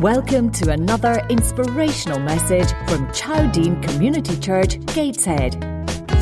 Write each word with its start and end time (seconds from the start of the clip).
Welcome 0.00 0.50
to 0.52 0.70
another 0.70 1.20
inspirational 1.28 2.20
message 2.20 2.70
from 2.88 3.06
Chowdean 3.08 3.86
Community 3.86 4.34
Church, 4.40 4.82
Gateshead. 4.94 5.62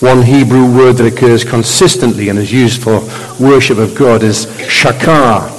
one 0.00 0.22
Hebrew 0.22 0.74
word 0.76 0.94
that 0.94 1.12
occurs 1.12 1.44
consistently 1.44 2.28
and 2.28 2.38
is 2.38 2.52
used 2.52 2.82
for 2.82 3.00
worship 3.40 3.78
of 3.78 3.94
God 3.94 4.22
is 4.22 4.46
shachah. 4.46 5.50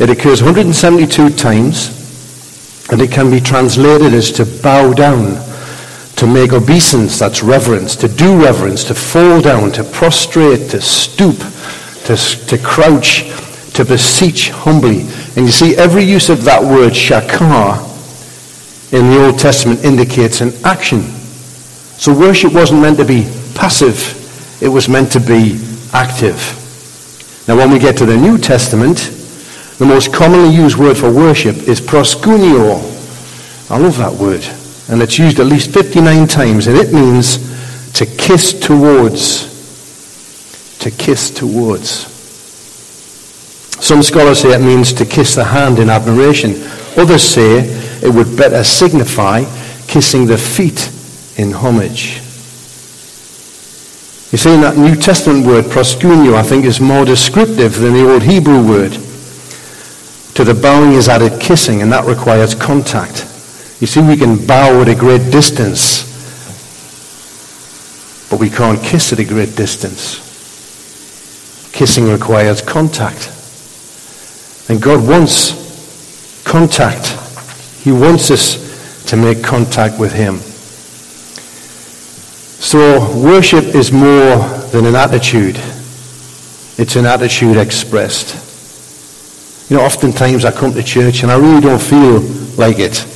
It 0.00 0.08
occurs 0.08 0.42
172 0.42 1.30
times, 1.30 2.88
and 2.90 3.00
it 3.00 3.12
can 3.12 3.30
be 3.30 3.40
translated 3.40 4.14
as 4.14 4.32
to 4.32 4.46
bow 4.62 4.92
down, 4.92 5.42
to 6.16 6.26
make 6.26 6.52
obeisance, 6.52 7.18
that's 7.18 7.42
reverence, 7.42 7.94
to 7.96 8.08
do 8.08 8.42
reverence, 8.42 8.84
to 8.84 8.94
fall 8.94 9.40
down, 9.40 9.72
to 9.72 9.84
prostrate, 9.84 10.70
to 10.70 10.80
stoop, 10.80 11.38
to, 12.04 12.16
to 12.16 12.58
crouch, 12.58 13.24
to 13.74 13.84
beseech 13.84 14.50
humbly. 14.50 15.06
And 15.36 15.46
you 15.46 15.52
see, 15.52 15.76
every 15.76 16.04
use 16.04 16.28
of 16.28 16.44
that 16.44 16.62
word 16.62 16.92
shachah 16.92 17.88
in 18.92 19.10
the 19.10 19.24
Old 19.24 19.38
Testament 19.38 19.84
indicates 19.84 20.40
an 20.40 20.52
action. 20.64 21.02
So 21.98 22.16
worship 22.16 22.52
wasn't 22.52 22.82
meant 22.82 22.98
to 22.98 23.04
be 23.04 23.24
passive, 23.54 24.18
it 24.62 24.68
was 24.68 24.88
meant 24.88 25.12
to 25.12 25.20
be 25.20 25.60
active. 25.92 26.58
Now, 27.48 27.56
when 27.56 27.70
we 27.70 27.78
get 27.78 27.96
to 27.98 28.06
the 28.06 28.16
New 28.16 28.38
Testament, 28.38 28.98
the 29.78 29.86
most 29.86 30.12
commonly 30.12 30.54
used 30.54 30.76
word 30.76 30.96
for 30.96 31.10
worship 31.10 31.56
is 31.68 31.80
proskuneo. 31.80 32.90
I 33.70 33.78
love 33.78 33.96
that 33.98 34.12
word. 34.12 34.46
And 34.88 35.02
it's 35.02 35.18
used 35.18 35.40
at 35.40 35.46
least 35.46 35.72
59 35.72 36.28
times, 36.28 36.66
and 36.66 36.76
it 36.76 36.92
means 36.92 37.92
to 37.94 38.06
kiss 38.06 38.52
towards 38.52 39.52
to 40.82 40.90
kiss 40.90 41.30
towards. 41.30 42.10
Some 43.82 44.00
scholars 44.04 44.38
say 44.38 44.54
it 44.54 44.60
means 44.60 44.92
to 44.92 45.04
kiss 45.04 45.34
the 45.34 45.42
hand 45.42 45.80
in 45.80 45.90
admiration. 45.90 46.52
Others 46.96 47.24
say 47.24 47.64
it 48.00 48.14
would 48.14 48.36
better 48.36 48.62
signify 48.62 49.42
kissing 49.88 50.24
the 50.24 50.38
feet 50.38 50.88
in 51.36 51.50
homage. 51.50 52.18
You 54.30 54.38
see, 54.38 54.56
that 54.60 54.76
New 54.76 54.94
Testament 54.94 55.44
word, 55.44 55.64
proskuneo, 55.64 56.34
I 56.34 56.44
think 56.44 56.64
is 56.64 56.80
more 56.80 57.04
descriptive 57.04 57.76
than 57.80 57.94
the 57.94 58.08
old 58.08 58.22
Hebrew 58.22 58.64
word. 58.64 58.92
To 60.36 60.44
the 60.44 60.54
bowing 60.54 60.92
is 60.92 61.08
added 61.08 61.40
kissing, 61.40 61.82
and 61.82 61.90
that 61.90 62.04
requires 62.04 62.54
contact. 62.54 63.22
You 63.80 63.88
see, 63.88 64.00
we 64.00 64.16
can 64.16 64.46
bow 64.46 64.80
at 64.80 64.88
a 64.88 64.94
great 64.94 65.32
distance, 65.32 66.04
but 68.30 68.38
we 68.38 68.48
can't 68.48 68.80
kiss 68.80 69.12
at 69.12 69.18
a 69.18 69.24
great 69.24 69.56
distance. 69.56 70.20
Kissing 71.72 72.08
requires 72.08 72.62
contact. 72.62 73.31
And 74.68 74.80
God 74.80 75.06
wants 75.06 76.42
contact. 76.44 77.18
He 77.82 77.92
wants 77.92 78.30
us 78.30 79.04
to 79.06 79.16
make 79.16 79.42
contact 79.42 79.98
with 79.98 80.12
Him. 80.12 80.38
So 82.62 83.20
worship 83.20 83.74
is 83.74 83.92
more 83.92 84.38
than 84.70 84.86
an 84.86 84.94
attitude. 84.94 85.56
It's 86.78 86.96
an 86.96 87.06
attitude 87.06 87.56
expressed. 87.56 88.38
You 89.70 89.76
know, 89.76 89.84
oftentimes 89.84 90.44
I 90.44 90.52
come 90.52 90.72
to 90.72 90.82
church 90.82 91.22
and 91.22 91.32
I 91.32 91.38
really 91.38 91.60
don't 91.60 91.82
feel 91.82 92.20
like 92.56 92.78
it. 92.78 93.06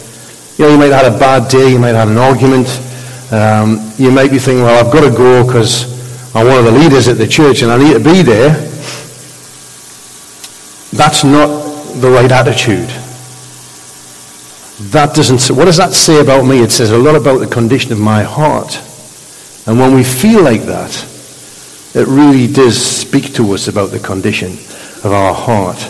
You 0.59 0.65
know, 0.65 0.73
you 0.73 0.79
might 0.79 0.91
have 0.91 1.05
had 1.05 1.15
a 1.15 1.19
bad 1.19 1.51
day, 1.51 1.71
you 1.71 1.79
might 1.79 1.95
have 1.95 2.09
had 2.09 2.17
an 2.17 2.19
argument, 2.19 2.69
um, 3.31 3.93
you 3.99 4.11
might 4.11 4.31
be 4.31 4.39
thinking, 4.39 4.63
well, 4.65 4.85
I've 4.85 4.93
got 4.93 5.09
to 5.09 5.15
go 5.15 5.47
because 5.47 5.85
I'm 6.35 6.47
one 6.47 6.59
of 6.59 6.65
the 6.65 6.73
leaders 6.73 7.09
at 7.09 7.19
the 7.19 7.27
church 7.27 7.63
and 7.63 7.71
I 7.71 7.79
need 7.79 7.93
to 7.93 8.01
be 8.01 8.23
there, 8.23 8.55
that's 10.97 11.25
not 11.25 11.47
the 12.01 12.11
right 12.11 12.31
attitude. 12.31 12.89
That 14.93 15.15
doesn't, 15.15 15.55
what 15.57 15.65
does 15.65 15.79
that 15.79 15.93
say 15.93 16.21
about 16.21 16.45
me? 16.45 16.61
It 16.61 16.71
says 16.71 16.91
a 16.91 16.99
lot 16.99 17.17
about 17.17 17.39
the 17.39 17.47
condition 17.47 17.93
of 17.93 17.99
my 17.99 18.23
heart. 18.23 18.77
And 19.67 19.79
when 19.79 19.95
we 19.95 20.05
feel 20.05 20.43
like 20.43 20.63
that, 20.63 20.93
it 21.95 22.07
really 22.07 22.53
does 22.53 22.77
speak 22.77 23.33
to 23.35 23.53
us 23.53 23.69
about 23.69 23.91
the 23.91 23.99
condition 23.99 24.53
of 25.05 25.13
our 25.13 25.33
heart. 25.33 25.81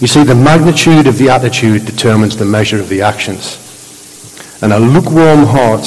You 0.00 0.08
see, 0.08 0.24
the 0.24 0.34
magnitude 0.34 1.06
of 1.06 1.18
the 1.18 1.28
attitude 1.28 1.86
determines 1.86 2.36
the 2.36 2.44
measure 2.44 2.80
of 2.80 2.88
the 2.88 3.02
actions. 3.02 3.58
And 4.60 4.72
a 4.72 4.78
lukewarm 4.78 5.46
heart 5.46 5.84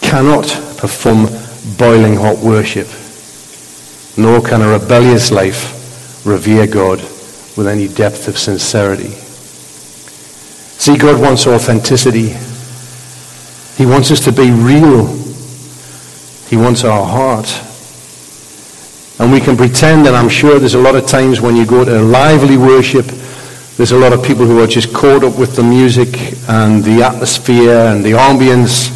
cannot 0.00 0.44
perform 0.78 1.26
boiling 1.76 2.16
hot 2.16 2.38
worship 2.38 2.88
nor 4.16 4.40
can 4.40 4.62
a 4.62 4.68
rebellious 4.68 5.30
life 5.30 6.24
revere 6.24 6.66
God 6.66 7.00
with 7.56 7.66
any 7.66 7.88
depth 7.88 8.28
of 8.28 8.38
sincerity. 8.38 9.10
See, 10.78 10.96
God 10.96 11.20
wants 11.20 11.46
authenticity. 11.46 12.34
He 13.76 13.86
wants 13.86 14.10
us 14.10 14.20
to 14.24 14.32
be 14.32 14.50
real. 14.50 15.06
He 16.48 16.56
wants 16.56 16.84
our 16.84 17.06
heart. 17.06 17.48
And 19.18 19.32
we 19.32 19.40
can 19.40 19.56
pretend, 19.56 20.06
and 20.06 20.16
I'm 20.16 20.28
sure 20.28 20.58
there's 20.58 20.74
a 20.74 20.80
lot 20.80 20.96
of 20.96 21.06
times 21.06 21.40
when 21.40 21.54
you 21.56 21.64
go 21.64 21.84
to 21.84 22.00
a 22.00 22.02
lively 22.02 22.56
worship, 22.56 23.06
there's 23.76 23.92
a 23.92 23.98
lot 23.98 24.12
of 24.12 24.22
people 24.24 24.44
who 24.44 24.62
are 24.62 24.66
just 24.66 24.92
caught 24.92 25.24
up 25.24 25.38
with 25.38 25.56
the 25.56 25.62
music 25.62 26.08
and 26.48 26.82
the 26.84 27.02
atmosphere 27.02 27.86
and 27.86 28.04
the 28.04 28.12
ambience, 28.12 28.90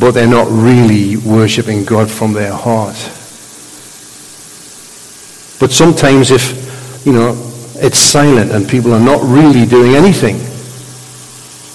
but 0.00 0.12
they're 0.12 0.26
not 0.28 0.46
really 0.50 1.16
worshiping 1.16 1.84
God 1.84 2.10
from 2.10 2.32
their 2.32 2.52
heart. 2.52 2.96
But 5.60 5.72
sometimes 5.72 6.30
if, 6.30 7.04
you 7.04 7.12
know, 7.12 7.47
it's 7.80 7.98
silent 7.98 8.52
and 8.52 8.68
people 8.68 8.92
are 8.92 9.00
not 9.00 9.22
really 9.22 9.66
doing 9.66 9.94
anything, 9.94 10.38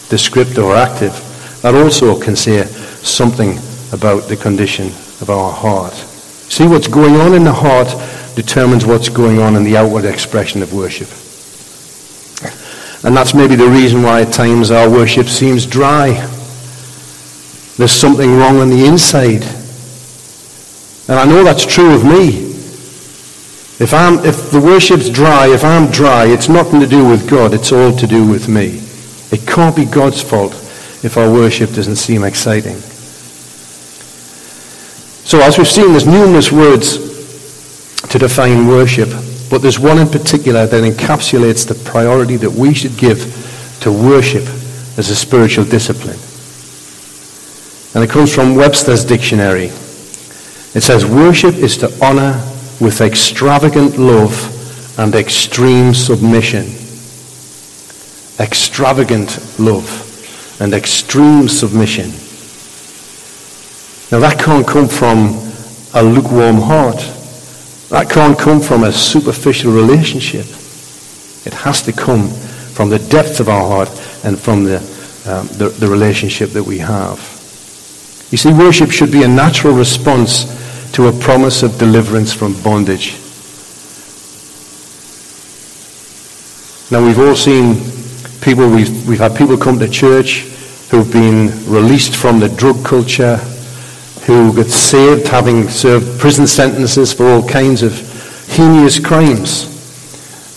descriptive 0.09 0.63
or 0.63 0.75
active, 0.75 1.13
that 1.61 1.75
also 1.75 2.19
can 2.19 2.35
say 2.35 2.63
something 3.03 3.57
about 3.94 4.27
the 4.27 4.35
condition 4.35 4.88
of 5.21 5.29
our 5.29 5.51
heart. 5.51 5.94
See, 5.94 6.67
what's 6.67 6.88
going 6.88 7.15
on 7.15 7.33
in 7.33 7.44
the 7.44 7.53
heart 7.53 7.88
determines 8.35 8.85
what's 8.85 9.09
going 9.09 9.39
on 9.39 9.55
in 9.55 9.63
the 9.63 9.77
outward 9.77 10.05
expression 10.05 10.61
of 10.61 10.73
worship. 10.73 11.07
And 13.05 13.15
that's 13.15 13.33
maybe 13.33 13.55
the 13.55 13.67
reason 13.67 14.01
why 14.01 14.21
at 14.21 14.33
times 14.33 14.71
our 14.71 14.89
worship 14.89 15.27
seems 15.27 15.65
dry. 15.65 16.13
There's 17.77 17.91
something 17.91 18.38
wrong 18.38 18.59
on 18.59 18.69
the 18.69 18.85
inside. 18.85 19.44
And 21.09 21.19
I 21.19 21.25
know 21.25 21.44
that's 21.44 21.65
true 21.65 21.94
of 21.94 22.05
me. 22.05 22.42
If, 23.79 23.93
I'm, 23.93 24.23
if 24.23 24.51
the 24.51 24.61
worship's 24.61 25.09
dry, 25.09 25.47
if 25.47 25.63
I'm 25.63 25.89
dry, 25.91 26.25
it's 26.25 26.47
nothing 26.47 26.79
to 26.79 26.87
do 26.87 27.07
with 27.07 27.27
God. 27.29 27.53
It's 27.53 27.71
all 27.71 27.95
to 27.95 28.07
do 28.07 28.25
with 28.25 28.47
me. 28.47 28.79
It 29.31 29.47
can't 29.47 29.75
be 29.75 29.85
God's 29.85 30.21
fault 30.21 30.53
if 31.03 31.17
our 31.17 31.31
worship 31.31 31.71
doesn't 31.71 31.95
seem 31.95 32.23
exciting. 32.23 32.77
So 35.25 35.39
as 35.39 35.57
we've 35.57 35.67
seen, 35.67 35.91
there's 35.91 36.05
numerous 36.05 36.51
words 36.51 36.97
to 38.09 38.19
define 38.19 38.67
worship, 38.67 39.09
but 39.49 39.63
there's 39.63 39.79
one 39.79 39.97
in 39.97 40.07
particular 40.07 40.67
that 40.67 40.83
encapsulates 40.83 41.67
the 41.67 41.75
priority 41.89 42.37
that 42.37 42.51
we 42.51 42.75
should 42.75 42.95
give 42.95 43.19
to 43.81 43.91
worship 43.91 44.43
as 44.99 45.09
a 45.09 45.15
spiritual 45.15 45.65
discipline. 45.65 46.19
And 47.95 48.03
it 48.03 48.13
comes 48.13 48.33
from 48.33 48.55
Webster's 48.55 49.03
dictionary. 49.03 49.65
It 50.75 50.81
says, 50.81 51.05
worship 51.05 51.55
is 51.55 51.77
to 51.77 52.05
honor 52.05 52.39
with 52.83 53.00
extravagant 53.00 53.97
love 53.97 55.00
and 55.00 55.15
extreme 55.15 55.94
submission. 55.94 56.65
Extravagant 58.39 59.39
love 59.57 60.59
and 60.59 60.74
extreme 60.74 61.47
submission. 61.47 62.12
Now 64.12 64.19
that 64.19 64.38
can't 64.38 64.68
come 64.68 64.88
from 64.89 65.41
a 65.94 66.03
lukewarm 66.03 66.57
heart. 66.57 66.97
That 67.89 68.09
can't 68.09 68.38
come 68.38 68.59
from 68.59 68.83
a 68.83 68.91
superficial 68.91 69.71
relationship. 69.71 70.45
It 71.47 71.53
has 71.53 71.81
to 71.83 71.94
come 71.94 72.29
from 72.29 72.89
the 72.89 73.00
depth 73.00 73.39
of 73.39 73.47
our 73.47 73.68
heart 73.68 73.89
and 74.25 74.38
from 74.38 74.65
the, 74.65 74.77
um, 75.25 75.47
the, 75.57 75.69
the 75.69 75.88
relationship 75.88 76.50
that 76.51 76.63
we 76.63 76.79
have. 76.79 77.19
You 78.29 78.38
see, 78.38 78.51
worship 78.51 78.91
should 78.91 79.12
be 79.12 79.24
a 79.24 79.27
natural 79.27 79.74
response 79.74 80.62
to 80.93 81.07
a 81.07 81.11
promise 81.11 81.63
of 81.63 81.77
deliverance 81.79 82.31
from 82.31 82.53
bondage. 82.61 83.17
Now 86.91 87.03
we've 87.03 87.17
all 87.17 87.35
seen 87.35 87.75
people, 88.41 88.69
we've, 88.69 89.07
we've 89.07 89.19
had 89.19 89.35
people 89.35 89.57
come 89.57 89.79
to 89.79 89.89
church 89.89 90.41
who've 90.91 91.11
been 91.11 91.47
released 91.65 92.15
from 92.15 92.39
the 92.39 92.47
drug 92.47 92.85
culture, 92.85 93.37
who 94.27 94.53
got 94.53 94.67
saved 94.67 95.27
having 95.27 95.67
served 95.67 96.19
prison 96.19 96.45
sentences 96.45 97.11
for 97.11 97.25
all 97.25 97.47
kinds 97.47 97.81
of 97.81 97.93
heinous 98.49 98.99
crimes. 98.99 99.71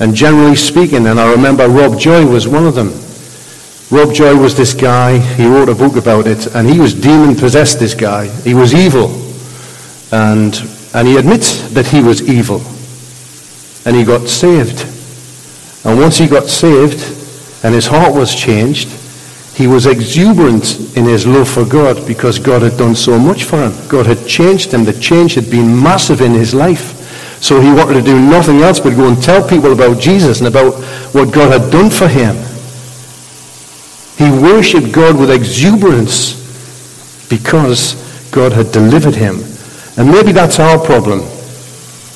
And 0.00 0.14
generally 0.14 0.56
speaking, 0.56 1.06
and 1.06 1.18
I 1.18 1.32
remember 1.32 1.66
Rob 1.66 1.98
Joy 1.98 2.26
was 2.26 2.46
one 2.46 2.66
of 2.66 2.74
them. 2.74 2.92
Rob 3.90 4.14
Joy 4.14 4.36
was 4.36 4.54
this 4.54 4.74
guy, 4.74 5.18
he 5.18 5.46
wrote 5.46 5.70
a 5.70 5.74
book 5.74 5.96
about 5.96 6.26
it, 6.26 6.54
and 6.54 6.68
he 6.68 6.78
was 6.78 6.92
demon 6.92 7.34
possessed, 7.34 7.80
this 7.80 7.94
guy. 7.94 8.28
He 8.42 8.52
was 8.52 8.74
evil. 8.74 9.25
And, 10.12 10.55
and 10.94 11.08
he 11.08 11.17
admits 11.17 11.69
that 11.70 11.87
he 11.87 12.03
was 12.03 12.23
evil. 12.29 12.62
And 13.85 13.97
he 13.97 14.05
got 14.05 14.29
saved. 14.29 14.82
And 15.85 15.99
once 16.00 16.19
he 16.19 16.26
got 16.26 16.47
saved 16.47 17.00
and 17.64 17.75
his 17.75 17.87
heart 17.87 18.14
was 18.14 18.35
changed, 18.35 18.88
he 19.55 19.67
was 19.67 19.87
exuberant 19.87 20.97
in 20.97 21.05
his 21.05 21.26
love 21.26 21.49
for 21.49 21.64
God 21.64 22.06
because 22.06 22.38
God 22.38 22.62
had 22.62 22.76
done 22.76 22.94
so 22.94 23.19
much 23.19 23.44
for 23.44 23.56
him. 23.56 23.88
God 23.88 24.05
had 24.05 24.26
changed 24.26 24.73
him. 24.73 24.85
The 24.85 24.93
change 24.93 25.35
had 25.35 25.50
been 25.50 25.82
massive 25.82 26.20
in 26.20 26.32
his 26.32 26.53
life. 26.53 26.93
So 27.43 27.61
he 27.61 27.73
wanted 27.73 27.94
to 27.94 28.03
do 28.03 28.20
nothing 28.20 28.61
else 28.61 28.81
but 28.81 28.97
go 28.97 29.08
and 29.08 29.23
tell 29.23 29.47
people 29.47 29.73
about 29.73 30.00
Jesus 30.00 30.41
and 30.41 30.49
about 30.49 30.75
what 31.14 31.32
God 31.32 31.58
had 31.58 31.70
done 31.70 31.91
for 31.91 32.08
him. 32.08 32.37
He 34.19 34.31
worshipped 34.43 34.93
God 34.93 35.19
with 35.19 35.31
exuberance 35.31 36.37
because 37.29 37.94
God 38.31 38.53
had 38.53 38.73
delivered 38.73 39.14
him. 39.14 39.43
And 39.96 40.10
maybe 40.10 40.32
that's 40.32 40.58
our 40.60 40.78
problem. 40.78 41.20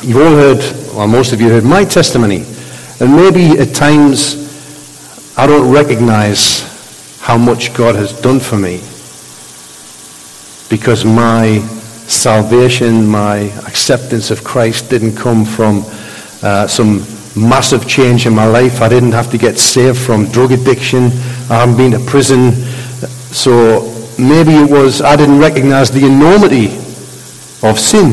You've 0.02 0.16
all 0.16 0.34
heard, 0.34 0.58
well, 0.94 1.08
most 1.08 1.32
of 1.32 1.40
you 1.40 1.48
heard 1.48 1.64
my 1.64 1.84
testimony. 1.84 2.44
And 3.00 3.16
maybe 3.16 3.58
at 3.58 3.74
times 3.74 4.36
I 5.38 5.46
don't 5.46 5.72
recognize 5.72 6.68
how 7.20 7.38
much 7.38 7.72
God 7.72 7.94
has 7.94 8.18
done 8.20 8.40
for 8.40 8.58
me 8.58 8.80
because 10.68 11.04
my 11.04 11.58
salvation, 12.06 13.06
my 13.06 13.38
acceptance 13.66 14.30
of 14.30 14.44
Christ 14.44 14.90
didn't 14.90 15.16
come 15.16 15.44
from 15.44 15.84
uh, 16.42 16.66
some 16.66 17.04
massive 17.36 17.88
change 17.88 18.26
in 18.26 18.34
my 18.34 18.46
life. 18.46 18.82
I 18.82 18.88
didn't 18.88 19.12
have 19.12 19.30
to 19.30 19.38
get 19.38 19.58
saved 19.58 19.98
from 19.98 20.26
drug 20.30 20.52
addiction. 20.52 21.06
I 21.48 21.60
haven't 21.60 21.76
been 21.76 21.92
to 21.92 21.98
prison. 22.00 22.52
So 23.32 23.82
maybe 24.18 24.52
it 24.52 24.70
was 24.70 25.00
I 25.00 25.16
didn't 25.16 25.38
recognize 25.38 25.90
the 25.90 26.04
enormity 26.06 26.68
of 27.62 27.78
sin. 27.78 28.10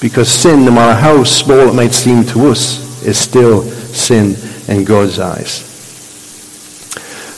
Because 0.00 0.30
sin, 0.30 0.64
no 0.64 0.70
matter 0.70 0.98
how 0.98 1.24
small 1.24 1.68
it 1.68 1.74
might 1.74 1.92
seem 1.92 2.24
to 2.26 2.48
us, 2.48 3.02
is 3.04 3.18
still 3.18 3.62
sin 3.62 4.36
in 4.68 4.84
God's 4.84 5.18
eyes. 5.18 5.64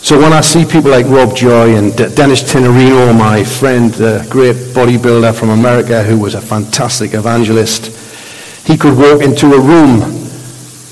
So 0.03 0.19
when 0.19 0.33
I 0.33 0.41
see 0.41 0.65
people 0.65 0.91
like 0.91 1.07
Rob 1.07 1.37
Joy 1.37 1.77
and 1.77 1.97
Dennis 1.97 2.43
Tinerino, 2.43 3.17
my 3.17 3.45
friend, 3.45 3.93
the 3.93 4.27
great 4.31 4.57
bodybuilder 4.75 5.35
from 5.35 5.51
America 5.51 6.03
who 6.03 6.19
was 6.19 6.35
a 6.35 6.41
fantastic 6.41 7.15
evangelist, 7.15 8.67
he 8.67 8.77
could 8.77 8.97
walk 8.97 9.23
into 9.23 9.53
a 9.53 9.61
room 9.61 10.21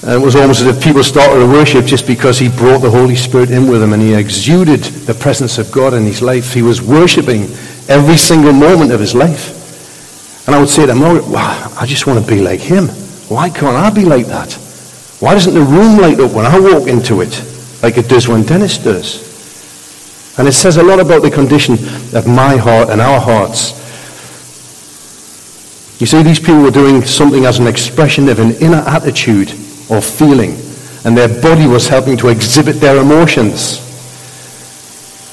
and 0.02 0.12
it 0.12 0.24
was 0.24 0.36
almost 0.36 0.60
as 0.60 0.66
if 0.68 0.82
people 0.82 1.02
started 1.02 1.40
to 1.40 1.46
worship 1.46 1.84
just 1.84 2.06
because 2.06 2.38
he 2.38 2.48
brought 2.48 2.78
the 2.78 2.90
Holy 2.90 3.16
Spirit 3.16 3.50
in 3.50 3.68
with 3.68 3.82
him 3.82 3.92
and 3.92 4.00
he 4.00 4.14
exuded 4.14 4.80
the 4.80 5.14
presence 5.14 5.58
of 5.58 5.72
God 5.72 5.92
in 5.92 6.04
his 6.04 6.22
life. 6.22 6.54
He 6.54 6.62
was 6.62 6.80
worshiping 6.80 7.48
every 7.88 8.16
single 8.16 8.52
moment 8.52 8.92
of 8.92 9.00
his 9.00 9.14
life. 9.14 10.46
And 10.46 10.54
I 10.54 10.60
would 10.60 10.68
say 10.68 10.86
to 10.86 10.92
him, 10.92 11.00
wow, 11.00 11.72
I 11.78 11.86
just 11.86 12.06
want 12.06 12.24
to 12.24 12.30
be 12.30 12.40
like 12.40 12.60
him. 12.60 12.88
Why 13.28 13.50
can't 13.50 13.76
I 13.76 13.90
be 13.90 14.04
like 14.04 14.26
that? 14.26 14.52
Why 15.20 15.34
doesn't 15.34 15.52
the 15.52 15.60
room 15.60 15.98
light 15.98 16.20
up 16.20 16.32
when 16.32 16.46
I 16.46 16.58
walk 16.58 16.88
into 16.88 17.20
it 17.20 17.42
like 17.82 17.98
it 17.98 18.08
does 18.08 18.28
when 18.28 18.44
Dennis 18.44 18.78
does? 18.78 19.26
And 20.38 20.46
it 20.46 20.52
says 20.52 20.76
a 20.76 20.82
lot 20.82 21.00
about 21.00 21.22
the 21.22 21.30
condition 21.30 21.74
of 22.14 22.26
my 22.26 22.56
heart 22.56 22.90
and 22.90 23.00
our 23.00 23.20
hearts. 23.20 23.72
You 26.00 26.06
see, 26.06 26.22
these 26.22 26.38
people 26.38 26.62
were 26.62 26.70
doing 26.70 27.02
something 27.02 27.44
as 27.44 27.58
an 27.58 27.66
expression 27.66 28.28
of 28.28 28.38
an 28.38 28.52
inner 28.52 28.84
attitude 28.86 29.50
or 29.90 30.00
feeling, 30.00 30.52
and 31.04 31.16
their 31.16 31.28
body 31.42 31.66
was 31.66 31.88
helping 31.88 32.16
to 32.18 32.28
exhibit 32.28 32.76
their 32.76 32.98
emotions. 32.98 33.87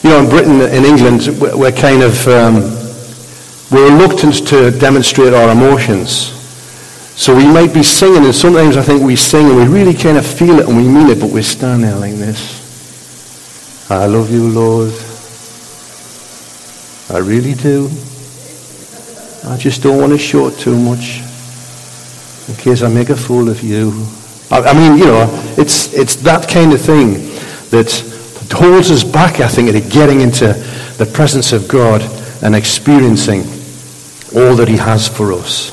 You 0.06 0.12
know, 0.12 0.20
in 0.20 0.30
Britain, 0.30 0.62
in 0.62 0.86
England, 0.86 1.42
we're 1.42 1.72
kind 1.72 2.04
of 2.04 2.28
um, 2.28 2.62
we're 3.72 3.92
reluctant 3.92 4.48
to 4.50 4.70
demonstrate 4.70 5.34
our 5.34 5.50
emotions. 5.50 6.28
So 7.20 7.36
we 7.36 7.48
might 7.48 7.74
be 7.74 7.82
singing, 7.82 8.24
and 8.24 8.36
sometimes 8.36 8.78
I 8.78 8.84
think 8.84 9.02
we 9.02 9.16
sing 9.16 9.50
and 9.50 9.58
we 9.58 9.66
really 9.66 9.96
kind 9.96 10.20
of 10.20 10.28
feel 10.28 10.60
it 10.60 10.68
and 10.68 10.78
we 10.78 10.84
mean 10.84 11.10
it, 11.10 11.20
but 11.20 11.32
we're 11.32 11.42
standing 11.42 11.90
there 11.90 11.98
like 11.98 12.14
this. 12.14 13.90
I 13.90 14.06
love 14.06 14.32
you, 14.32 14.48
Lord. 14.48 14.94
I 17.10 17.18
really 17.18 17.56
do. 17.56 17.90
I 19.50 19.58
just 19.58 19.82
don't 19.82 20.00
want 20.00 20.12
to 20.12 20.20
show 20.20 20.50
it 20.50 20.60
too 20.60 20.78
much 20.78 21.22
in 22.48 22.56
case 22.58 22.84
I 22.84 22.90
make 22.90 23.10
a 23.10 23.16
fool 23.16 23.50
of 23.50 23.64
you. 23.64 24.06
I, 24.52 24.62
I 24.62 24.74
mean, 24.74 25.00
you 25.00 25.06
know, 25.06 25.28
it's, 25.58 25.96
it's 25.96 26.16
that 26.18 26.48
kind 26.48 26.74
of 26.74 26.80
thing 26.80 27.14
that 27.72 28.15
holds 28.52 28.92
us 28.92 29.04
back, 29.04 29.40
I 29.40 29.48
think, 29.48 29.70
into 29.70 29.88
getting 29.90 30.22
into 30.22 30.54
the 30.98 31.06
presence 31.06 31.54
of 31.54 31.68
God 31.68 32.02
and 32.44 32.56
experiencing 32.56 33.42
all 34.36 34.56
that 34.56 34.68
he 34.68 34.78
has 34.78 35.08
for 35.08 35.34
us. 35.34 35.72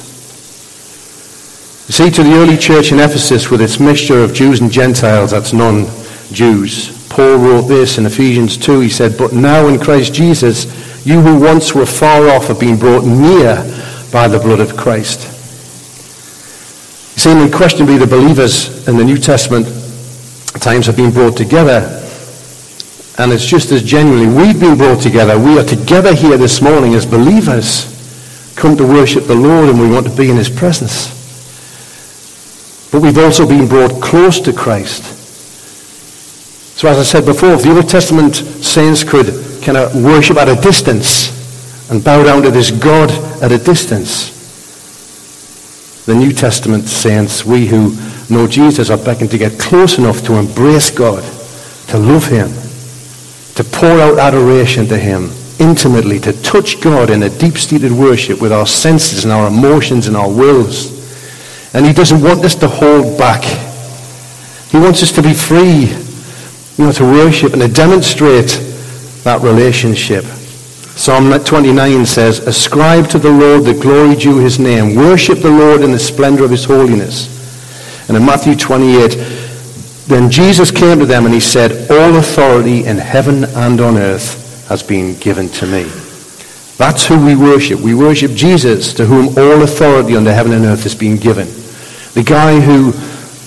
You 1.89 1.93
see, 1.93 2.11
to 2.11 2.23
the 2.23 2.35
early 2.35 2.57
church 2.57 2.93
in 2.93 3.01
Ephesus, 3.01 3.51
with 3.51 3.61
its 3.61 3.81
mixture 3.81 4.23
of 4.23 4.33
Jews 4.33 4.61
and 4.61 4.71
Gentiles, 4.71 5.33
that's 5.33 5.53
non-Jews, 5.53 7.03
Paul 7.09 7.37
wrote 7.37 7.63
this 7.63 7.99
in 7.99 8.07
Ephesians 8.07 8.57
2. 8.57 8.81
He 8.81 8.89
said, 8.89 9.19
But 9.19 9.35
now 9.35 9.69
in 9.69 9.79
Christ 9.79 10.15
Jesus, 10.15 10.65
you 11.05 11.21
who 11.21 11.39
once 11.39 11.75
were 11.75 11.85
far 11.85 12.29
off 12.31 12.47
have 12.47 12.59
been 12.59 12.79
brought 12.79 13.05
near 13.05 13.57
by 14.11 14.29
the 14.29 14.39
blood 14.39 14.61
of 14.61 14.77
Christ. 14.77 15.27
You 17.15 17.21
see, 17.21 17.33
unquestionably, 17.33 17.99
the 17.99 18.07
believers 18.07 18.89
in 18.89 18.97
the 18.97 19.05
New 19.05 19.19
Testament 19.19 19.67
times 20.61 20.87
have 20.87 20.97
been 20.97 21.11
brought 21.11 21.37
together. 21.37 22.02
And 23.19 23.31
it's 23.31 23.45
just 23.45 23.71
as 23.73 23.83
genuinely 23.83 24.27
we've 24.27 24.59
been 24.59 24.77
brought 24.77 25.03
together. 25.03 25.39
We 25.39 25.59
are 25.59 25.65
together 25.65 26.15
here 26.15 26.39
this 26.39 26.63
morning 26.63 26.95
as 26.95 27.05
believers, 27.05 27.87
come 28.57 28.77
to 28.77 28.87
worship 28.87 29.25
the 29.25 29.35
Lord, 29.35 29.69
and 29.69 29.79
we 29.79 29.91
want 29.91 30.07
to 30.07 30.17
be 30.17 30.31
in 30.31 30.37
his 30.37 30.49
presence. 30.49 31.21
But 32.91 33.03
we've 33.03 33.19
also 33.19 33.47
been 33.47 33.69
brought 33.69 34.03
close 34.03 34.41
to 34.41 34.53
Christ. 34.53 35.05
So 36.79 36.89
as 36.89 36.99
I 36.99 37.03
said 37.03 37.27
before, 37.27 37.53
if 37.53 37.63
the 37.63 37.75
Old 37.75 37.89
Testament 37.89 38.35
saints 38.35 39.05
could 39.05 39.27
kind 39.63 39.77
of 39.77 39.95
worship 40.03 40.37
at 40.39 40.49
a 40.49 40.61
distance 40.61 41.31
and 41.91 42.03
bow 42.03 42.25
down 42.25 42.43
to 42.43 42.51
this 42.51 42.71
God 42.71 43.11
at 43.43 43.53
a 43.53 43.59
distance, 43.59 44.31
the 46.07 46.15
New 46.15 46.33
Testament 46.33 46.89
saints, 46.89 47.45
we 47.45 47.67
who 47.67 47.95
know 48.29 48.47
Jesus, 48.47 48.91
are 48.91 48.97
beckoned 48.99 49.31
to 49.31 49.39
get 49.39 49.59
close 49.59 49.99
enough 49.99 50.25
to 50.25 50.35
embrace 50.35 50.91
God, 50.91 51.23
to 51.89 51.99
love 51.99 52.27
him, 52.27 52.51
to 53.55 53.65
pour 53.65 54.01
out 54.01 54.19
adoration 54.19 54.87
to 54.89 54.99
him 54.99 55.31
intimately, 55.59 56.19
to 56.21 56.33
touch 56.43 56.81
God 56.81 57.11
in 57.11 57.23
a 57.23 57.31
deep-seated 57.31 57.93
worship 57.93 58.41
with 58.41 58.53
our 58.53 58.67
senses 58.67 59.25
and 59.25 59.33
our 59.33 59.49
emotions 59.49 60.07
and 60.07 60.17
our 60.17 60.31
wills. 60.31 60.91
And 61.75 61.87
he 61.87 61.93
doesn't 61.93 62.23
want 62.23 62.45
us 62.45 62.55
to 62.57 62.69
hold 62.69 63.19
back. 63.19 63.45
He 64.71 64.79
wants 64.79 65.03
us 65.03 65.13
to 65.13 65.23
be 65.23 65.35
free, 65.35 65.87
you 66.77 66.85
know, 66.87 66.93
to 66.93 67.05
worship 67.05 67.53
and 67.53 67.63
to 67.63 67.69
demonstrate 67.69 68.49
that 69.25 69.41
relationship. 69.43 70.25
Psalm 70.95 71.33
29 71.33 72.05
says, 72.05 72.41
Ascribe 72.41 73.09
to 73.09 73.19
the 73.19 73.31
Lord 73.31 73.65
the 73.65 73.75
glory 73.75 74.15
due 74.15 74.39
his 74.39 74.59
name. 74.59 74.95
Worship 74.95 75.39
the 75.39 75.51
Lord 75.51 75.83
in 75.83 75.93
the 75.93 75.99
splendor 75.99 76.45
of 76.45 76.51
his 76.51 76.65
holiness. 76.65 77.29
And 78.09 78.17
in 78.17 78.27
Matthew 78.27 78.55
28, 78.55 79.17
then 80.07 80.31
Jesus 80.31 80.71
came 80.71 80.99
to 80.99 81.07
them 81.07 81.25
and 81.27 81.35
he 81.35 81.41
said, 81.41 81.91
All 81.91 82.17
authority 82.17 82.85
in 82.85 82.99
heaven 82.99 83.45
and 83.45 83.81
on 83.81 83.97
earth 83.97 84.69
has 84.69 84.83
been 84.83 85.17
given 85.19 85.49
to 85.51 85.67
me. 85.67 85.85
That's 86.77 87.07
who 87.07 87.25
we 87.25 87.37
worship. 87.37 87.81
We 87.81 87.95
worship 87.95 88.33
Jesus, 88.33 88.93
to 88.95 89.07
whom 89.07 89.29
all 89.39 89.63
authority 89.63 90.17
under 90.17 90.33
heaven 90.33 90.53
and 90.53 90.65
earth 90.65 90.83
has 90.83 90.95
been 90.95 91.17
given. 91.17 91.47
The 92.15 92.25
guy 92.25 92.59
who 92.59 92.93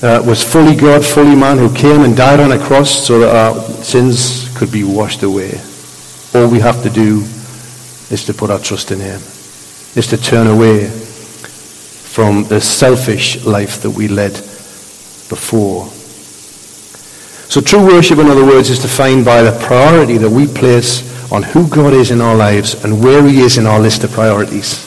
uh, 0.06 0.24
was 0.26 0.44
fully 0.44 0.76
God, 0.76 1.04
fully 1.04 1.36
man, 1.36 1.58
who 1.58 1.74
came 1.74 2.02
and 2.02 2.16
died 2.16 2.40
on 2.40 2.52
a 2.52 2.60
cross 2.60 3.06
so 3.06 3.20
that 3.20 3.36
our 3.36 3.60
sins 3.84 4.56
could 4.58 4.72
be 4.72 4.84
washed 4.84 5.24
away. 5.24 5.60
All 6.34 6.50
we 6.50 6.60
have 6.60 6.82
to 6.84 6.90
do 6.90 7.22
is 8.12 8.24
to 8.26 8.34
put 8.34 8.50
our 8.50 8.60
trust 8.60 8.92
in 8.92 9.00
him, 9.00 9.20
is 9.96 10.08
to 10.10 10.18
turn 10.18 10.48
away 10.48 10.88
from 10.88 12.46
the 12.46 12.62
selfish 12.62 13.44
life 13.46 13.82
that 13.82 13.92
we 13.92 14.08
led 14.08 14.32
before. 14.32 15.90
So 17.50 17.62
true 17.62 17.86
worship, 17.86 18.20
in 18.20 18.28
other 18.28 18.46
words, 18.46 18.70
is 18.70 18.80
defined 18.80 19.26
by 19.26 19.42
the 19.42 19.58
priority 19.66 20.18
that 20.18 20.30
we 20.30 20.48
place 20.48 21.32
on 21.32 21.44
who 21.44 21.68
God 21.68 21.94
is 21.94 22.12
in 22.12 22.22
our 22.22 22.36
lives 22.36 22.84
and 22.84 23.04
where 23.04 23.26
he 23.26 23.42
is 23.42 23.58
in 23.58 23.66
our 23.66 23.80
list 23.80 24.04
of 24.04 24.12
priorities. 24.12 24.84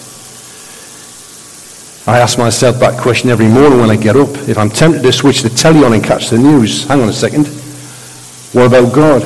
I 2.07 2.21
ask 2.21 2.39
myself 2.39 2.79
that 2.79 2.99
question 2.99 3.29
every 3.29 3.49
morning 3.49 3.81
when 3.81 3.91
I 3.91 3.97
get 3.97 4.17
up. 4.17 4.31
If 4.49 4.57
I'm 4.57 4.71
tempted 4.71 5.03
to 5.03 5.13
switch 5.13 5.43
the 5.43 5.51
telly 5.51 5.85
on 5.85 5.93
and 5.93 6.03
catch 6.03 6.31
the 6.31 6.39
news, 6.39 6.87
hang 6.87 7.03
on 7.03 7.09
a 7.09 7.13
second. 7.13 7.47
What 8.55 8.67
about 8.67 8.95
God? 8.95 9.23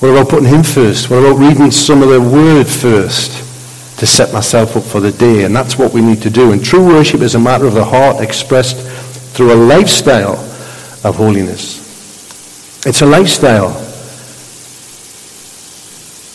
What 0.00 0.10
about 0.10 0.28
putting 0.28 0.48
him 0.48 0.62
first? 0.62 1.10
What 1.10 1.18
about 1.18 1.38
reading 1.38 1.70
some 1.72 2.02
of 2.02 2.08
the 2.08 2.20
word 2.20 2.68
first 2.68 3.98
to 3.98 4.06
set 4.06 4.32
myself 4.32 4.76
up 4.76 4.84
for 4.84 5.00
the 5.00 5.10
day? 5.10 5.44
And 5.44 5.56
that's 5.56 5.76
what 5.76 5.92
we 5.92 6.02
need 6.02 6.22
to 6.22 6.30
do. 6.30 6.52
And 6.52 6.64
true 6.64 6.86
worship 6.86 7.20
is 7.20 7.34
a 7.34 7.40
matter 7.40 7.66
of 7.66 7.74
the 7.74 7.84
heart 7.84 8.20
expressed 8.20 8.76
through 9.34 9.54
a 9.54 9.56
lifestyle 9.56 10.36
of 11.04 11.16
holiness. 11.16 11.84
It's 12.86 13.02
a 13.02 13.06
lifestyle. 13.06 13.72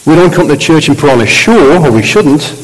We 0.05 0.15
don't 0.15 0.33
come 0.33 0.47
to 0.47 0.57
church 0.57 0.87
and 0.87 0.97
put 0.97 1.09
on 1.09 1.21
a 1.21 1.27
show, 1.27 1.83
or 1.83 1.91
we 1.91 2.01
shouldn't 2.01 2.55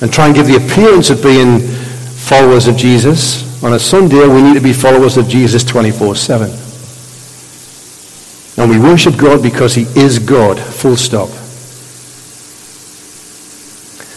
and 0.00 0.12
try 0.12 0.26
and 0.26 0.34
give 0.34 0.46
the 0.46 0.56
appearance 0.56 1.10
of 1.10 1.22
being 1.22 1.60
followers 1.60 2.68
of 2.68 2.76
Jesus. 2.76 3.44
On 3.64 3.72
a 3.72 3.78
Sunday, 3.78 4.26
we 4.28 4.42
need 4.42 4.54
to 4.54 4.60
be 4.60 4.72
followers 4.72 5.16
of 5.16 5.28
Jesus 5.28 5.64
24 5.64 6.14
7. 6.14 6.50
And 8.58 8.70
we 8.70 8.78
worship 8.78 9.16
God 9.16 9.42
because 9.42 9.74
he 9.74 9.82
is 9.98 10.18
God, 10.18 10.58
full 10.58 10.96
stop. 10.96 11.28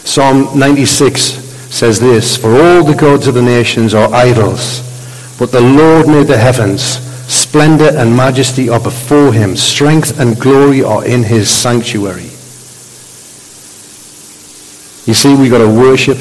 Psalm 0.04 0.58
96 0.58 1.20
says 1.22 2.00
this 2.00 2.36
For 2.36 2.50
all 2.50 2.84
the 2.84 2.94
gods 2.94 3.26
of 3.26 3.34
the 3.34 3.42
nations 3.42 3.94
are 3.94 4.12
idols, 4.12 4.80
but 5.42 5.50
the 5.50 5.60
Lord 5.60 6.06
made 6.06 6.28
the 6.28 6.38
heavens. 6.38 6.82
Splendor 7.26 7.96
and 7.96 8.16
majesty 8.16 8.68
are 8.68 8.78
before 8.78 9.32
him, 9.32 9.56
strength 9.56 10.20
and 10.20 10.38
glory 10.38 10.84
are 10.84 11.04
in 11.04 11.24
his 11.24 11.50
sanctuary. 11.50 12.30
You 15.04 15.14
see, 15.14 15.34
we've 15.34 15.50
got 15.50 15.58
to 15.58 15.66
worship 15.66 16.16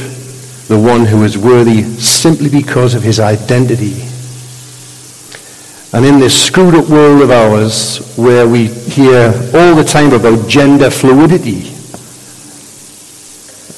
the 0.68 0.80
one 0.80 1.06
who 1.06 1.24
is 1.24 1.38
worthy 1.38 1.84
simply 1.84 2.50
because 2.50 2.96
of 2.96 3.04
his 3.04 3.20
identity. 3.20 4.01
And 5.94 6.04
in 6.04 6.20
this 6.20 6.48
screwed 6.48 6.74
up 6.74 6.90
world 6.90 7.22
of 7.22 7.30
ours, 7.30 8.18
where 8.18 8.48
we 8.48 8.70
hear 8.70 9.28
all 9.54 9.75
the 9.75 9.86
time 9.86 10.13
about 10.13 10.50
gender 10.50 10.90
fluidity 10.90 11.72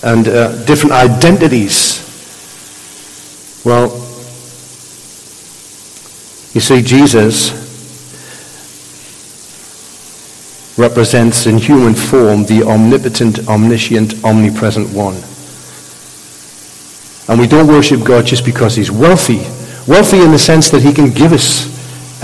and 0.03 0.25
uh, 0.25 0.63
different 0.63 0.93
identities, 0.93 1.99
well, 3.65 3.99
you 6.53 6.61
see, 6.61 6.81
Jesus 6.81 7.63
represents 10.77 11.45
in 11.45 11.57
human 11.57 11.93
form 11.93 12.45
the 12.45 12.63
omnipotent, 12.63 13.47
omniscient, 13.47 14.23
omnipresent 14.23 14.89
one. 14.89 15.15
And 17.27 17.39
we 17.39 17.47
don't 17.47 17.67
worship 17.67 18.03
God 18.03 18.25
just 18.25 18.45
because 18.45 18.75
he's 18.75 18.91
wealthy. 18.91 19.39
Wealthy 19.89 20.21
in 20.21 20.31
the 20.31 20.39
sense 20.39 20.69
that 20.71 20.81
he 20.81 20.93
can 20.93 21.11
give 21.11 21.31
us 21.31 21.65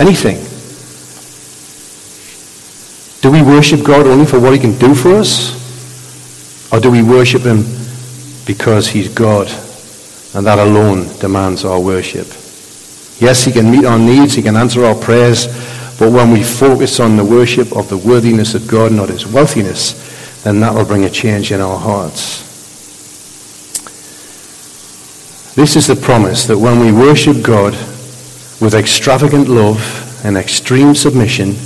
anything. 0.00 0.46
Do 3.20 3.30
we 3.30 3.42
worship 3.42 3.84
God 3.84 4.06
only 4.06 4.26
for 4.26 4.40
what 4.40 4.52
he 4.52 4.58
can 4.58 4.78
do 4.78 4.94
for 4.94 5.14
us? 5.14 5.58
Or 6.72 6.80
do 6.80 6.90
we 6.90 7.02
worship 7.02 7.42
him 7.42 7.64
because 8.46 8.88
he's 8.88 9.12
God 9.12 9.48
and 10.34 10.46
that 10.46 10.58
alone 10.58 11.08
demands 11.18 11.64
our 11.64 11.80
worship? 11.80 12.26
Yes, 13.20 13.44
he 13.44 13.52
can 13.52 13.70
meet 13.70 13.84
our 13.84 13.98
needs, 13.98 14.34
he 14.34 14.42
can 14.42 14.56
answer 14.56 14.84
our 14.84 14.94
prayers, 14.94 15.46
but 15.98 16.10
when 16.10 16.30
we 16.30 16.42
focus 16.42 16.98
on 16.98 17.16
the 17.16 17.24
worship 17.24 17.76
of 17.76 17.90
the 17.90 17.98
worthiness 17.98 18.54
of 18.54 18.66
God, 18.66 18.92
not 18.92 19.10
his 19.10 19.26
wealthiness, 19.26 20.42
then 20.42 20.60
that 20.60 20.74
will 20.74 20.86
bring 20.86 21.04
a 21.04 21.10
change 21.10 21.52
in 21.52 21.60
our 21.60 21.78
hearts. 21.78 22.48
This 25.54 25.76
is 25.76 25.88
the 25.88 25.96
promise 25.96 26.46
that 26.46 26.56
when 26.56 26.80
we 26.80 26.90
worship 26.90 27.42
God 27.42 27.74
with 28.62 28.74
extravagant 28.74 29.48
love 29.48 30.24
and 30.24 30.38
extreme 30.38 30.94
submission, 30.94 31.56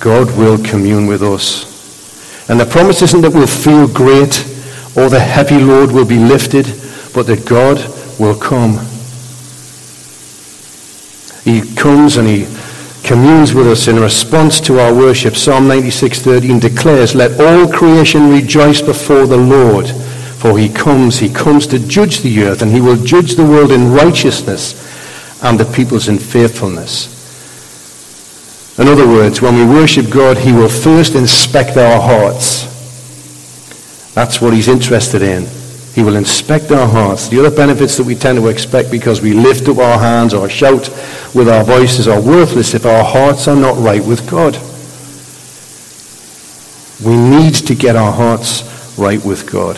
God 0.00 0.36
will 0.36 0.62
commune 0.62 1.06
with 1.06 1.22
us. 1.22 1.70
And 2.50 2.60
the 2.60 2.66
promise 2.66 3.00
isn't 3.00 3.22
that 3.22 3.32
we'll 3.32 3.46
feel 3.46 3.88
great 3.88 4.44
or 4.96 5.08
the 5.08 5.20
heavy 5.20 5.58
load 5.58 5.92
will 5.92 6.04
be 6.04 6.18
lifted, 6.18 6.66
but 7.14 7.26
that 7.28 7.46
God 7.46 7.78
will 8.18 8.34
come. 8.34 8.84
He 11.50 11.62
comes 11.74 12.16
and 12.16 12.28
he 12.28 12.46
communes 13.02 13.52
with 13.52 13.66
us 13.66 13.88
in 13.88 13.98
response 13.98 14.60
to 14.60 14.78
our 14.78 14.94
worship. 14.94 15.36
Psalm 15.36 15.66
96:13 15.66 16.60
declares, 16.60 17.14
"Let 17.14 17.40
all 17.40 17.66
creation 17.66 18.30
rejoice 18.30 18.80
before 18.80 19.26
the 19.26 19.36
Lord, 19.36 19.92
for 20.38 20.56
he 20.56 20.68
comes, 20.68 21.18
he 21.18 21.28
comes 21.28 21.66
to 21.68 21.78
judge 21.80 22.20
the 22.20 22.44
earth, 22.44 22.62
and 22.62 22.72
he 22.72 22.80
will 22.80 22.96
judge 22.96 23.34
the 23.34 23.42
world 23.42 23.72
in 23.72 23.92
righteousness 23.92 24.74
and 25.42 25.58
the 25.58 25.64
peoples 25.64 26.06
in 26.06 26.18
faithfulness." 26.18 27.08
In 28.78 28.86
other 28.86 29.08
words, 29.08 29.42
when 29.42 29.56
we 29.56 29.64
worship 29.64 30.08
God, 30.08 30.38
he 30.38 30.52
will 30.52 30.68
first 30.68 31.14
inspect 31.14 31.76
our 31.76 32.00
hearts. 32.00 32.66
That's 34.14 34.40
what 34.40 34.54
he's 34.54 34.68
interested 34.68 35.22
in. 35.22 35.48
He 35.94 36.02
will 36.02 36.16
inspect 36.16 36.70
our 36.70 36.86
hearts. 36.86 37.28
The 37.28 37.40
other 37.40 37.54
benefits 37.54 37.96
that 37.96 38.04
we 38.04 38.14
tend 38.14 38.38
to 38.38 38.46
expect 38.46 38.90
because 38.90 39.20
we 39.20 39.32
lift 39.32 39.68
up 39.68 39.78
our 39.78 39.98
hands 39.98 40.32
or 40.34 40.48
shout 40.48 40.88
with 41.34 41.48
our 41.48 41.64
voices 41.64 42.06
are 42.06 42.20
worthless 42.20 42.74
if 42.74 42.86
our 42.86 43.04
hearts 43.04 43.48
are 43.48 43.56
not 43.56 43.76
right 43.78 44.04
with 44.04 44.28
God. 44.30 44.54
We 47.04 47.16
need 47.16 47.54
to 47.54 47.74
get 47.74 47.96
our 47.96 48.12
hearts 48.12 48.62
right 48.98 49.24
with 49.24 49.50
God. 49.50 49.76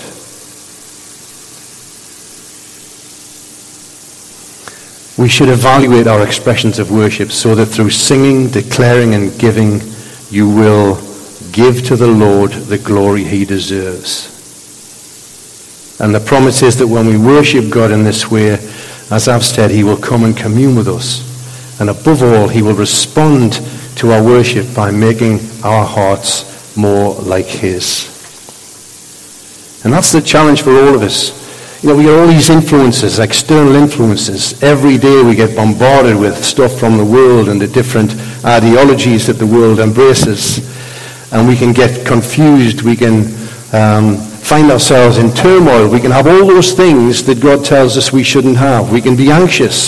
We 5.23 5.28
should 5.28 5.49
evaluate 5.49 6.07
our 6.07 6.26
expressions 6.26 6.78
of 6.78 6.90
worship 6.90 7.31
so 7.31 7.54
that 7.54 7.66
through 7.66 7.90
singing, 7.90 8.49
declaring, 8.49 9.14
and 9.14 9.38
giving, 9.38 9.81
you 10.31 10.49
will 10.49 10.97
give 11.52 11.85
to 11.87 11.97
the 11.97 12.09
Lord 12.09 12.50
the 12.50 12.78
glory 12.78 13.25
he 13.25 13.45
deserves. 13.45 14.32
And 16.02 16.12
the 16.12 16.21
promise 16.21 16.62
is 16.62 16.76
that 16.78 16.87
when 16.88 17.06
we 17.06 17.16
worship 17.16 17.71
God 17.71 17.92
in 17.92 18.02
this 18.02 18.28
way, 18.28 18.54
as 19.12 19.28
I've 19.28 19.44
said, 19.44 19.71
he 19.71 19.85
will 19.85 19.97
come 19.97 20.25
and 20.25 20.37
commune 20.37 20.75
with 20.75 20.88
us. 20.88 21.80
And 21.80 21.88
above 21.88 22.25
all, 22.25 22.49
he 22.49 22.61
will 22.61 22.75
respond 22.75 23.61
to 23.97 24.11
our 24.11 24.23
worship 24.23 24.75
by 24.75 24.90
making 24.90 25.38
our 25.62 25.87
hearts 25.87 26.76
more 26.76 27.14
like 27.14 27.47
his. 27.47 28.09
And 29.85 29.92
that's 29.92 30.11
the 30.11 30.21
challenge 30.21 30.62
for 30.62 30.71
all 30.71 30.94
of 30.94 31.02
us. 31.02 31.40
You 31.85 31.90
know, 31.90 31.97
we 31.97 32.04
get 32.04 32.18
all 32.18 32.26
these 32.26 32.50
influences, 32.50 33.21
external 33.21 33.76
influences. 33.76 34.61
Every 34.62 34.99
day 34.99 35.23
we 35.23 35.37
get 35.37 35.54
bombarded 35.54 36.18
with 36.18 36.44
stuff 36.44 36.78
from 36.78 36.97
the 36.97 37.04
world 37.04 37.49
and 37.49 37.61
the 37.61 37.68
different 37.68 38.12
ideologies 38.44 39.28
that 39.28 39.35
the 39.35 39.47
world 39.47 39.78
embraces. 39.78 40.59
And 41.32 41.47
we 41.47 41.56
can 41.56 41.73
get 41.73 42.04
confused. 42.04 42.82
We 42.82 42.97
can 42.97 43.26
um, 43.73 44.32
find 44.52 44.71
ourselves 44.71 45.16
in 45.16 45.32
turmoil. 45.32 45.88
We 45.88 45.99
can 45.99 46.11
have 46.11 46.26
all 46.26 46.44
those 46.44 46.75
things 46.75 47.25
that 47.25 47.40
God 47.40 47.64
tells 47.64 47.97
us 47.97 48.12
we 48.12 48.23
shouldn't 48.23 48.59
have. 48.59 48.92
We 48.92 49.00
can 49.00 49.16
be 49.16 49.30
anxious. 49.30 49.80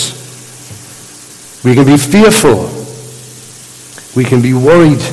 We 1.63 1.75
can 1.75 1.85
be 1.85 1.97
fearful. 1.97 2.71
We 4.15 4.27
can 4.27 4.41
be 4.41 4.55
worried. 4.55 5.03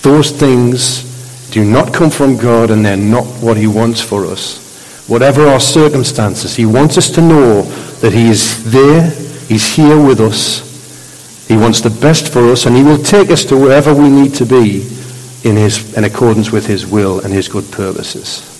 Those 0.00 0.30
things 0.30 1.04
do 1.50 1.62
not 1.62 1.92
come 1.92 2.08
from 2.08 2.38
God 2.38 2.70
and 2.70 2.86
they're 2.86 2.96
not 2.96 3.26
what 3.42 3.58
He 3.58 3.66
wants 3.66 4.00
for 4.00 4.24
us. 4.24 5.06
Whatever 5.06 5.46
our 5.46 5.60
circumstances, 5.60 6.56
He 6.56 6.64
wants 6.64 6.96
us 6.96 7.10
to 7.10 7.20
know 7.20 7.64
that 8.00 8.14
He 8.14 8.30
is 8.30 8.72
there, 8.72 9.10
He's 9.46 9.76
here 9.76 10.02
with 10.02 10.22
us, 10.22 11.46
He 11.46 11.56
wants 11.58 11.82
the 11.82 11.90
best 11.90 12.32
for 12.32 12.48
us, 12.50 12.64
and 12.64 12.74
He 12.74 12.82
will 12.82 13.02
take 13.02 13.28
us 13.28 13.44
to 13.44 13.58
wherever 13.58 13.92
we 13.92 14.08
need 14.08 14.32
to 14.36 14.46
be 14.46 14.97
in, 15.44 15.56
his, 15.56 15.94
in 15.94 16.04
accordance 16.04 16.50
with 16.50 16.66
His 16.66 16.86
will 16.86 17.20
and 17.20 17.32
His 17.32 17.48
good 17.48 17.70
purposes. 17.70 18.54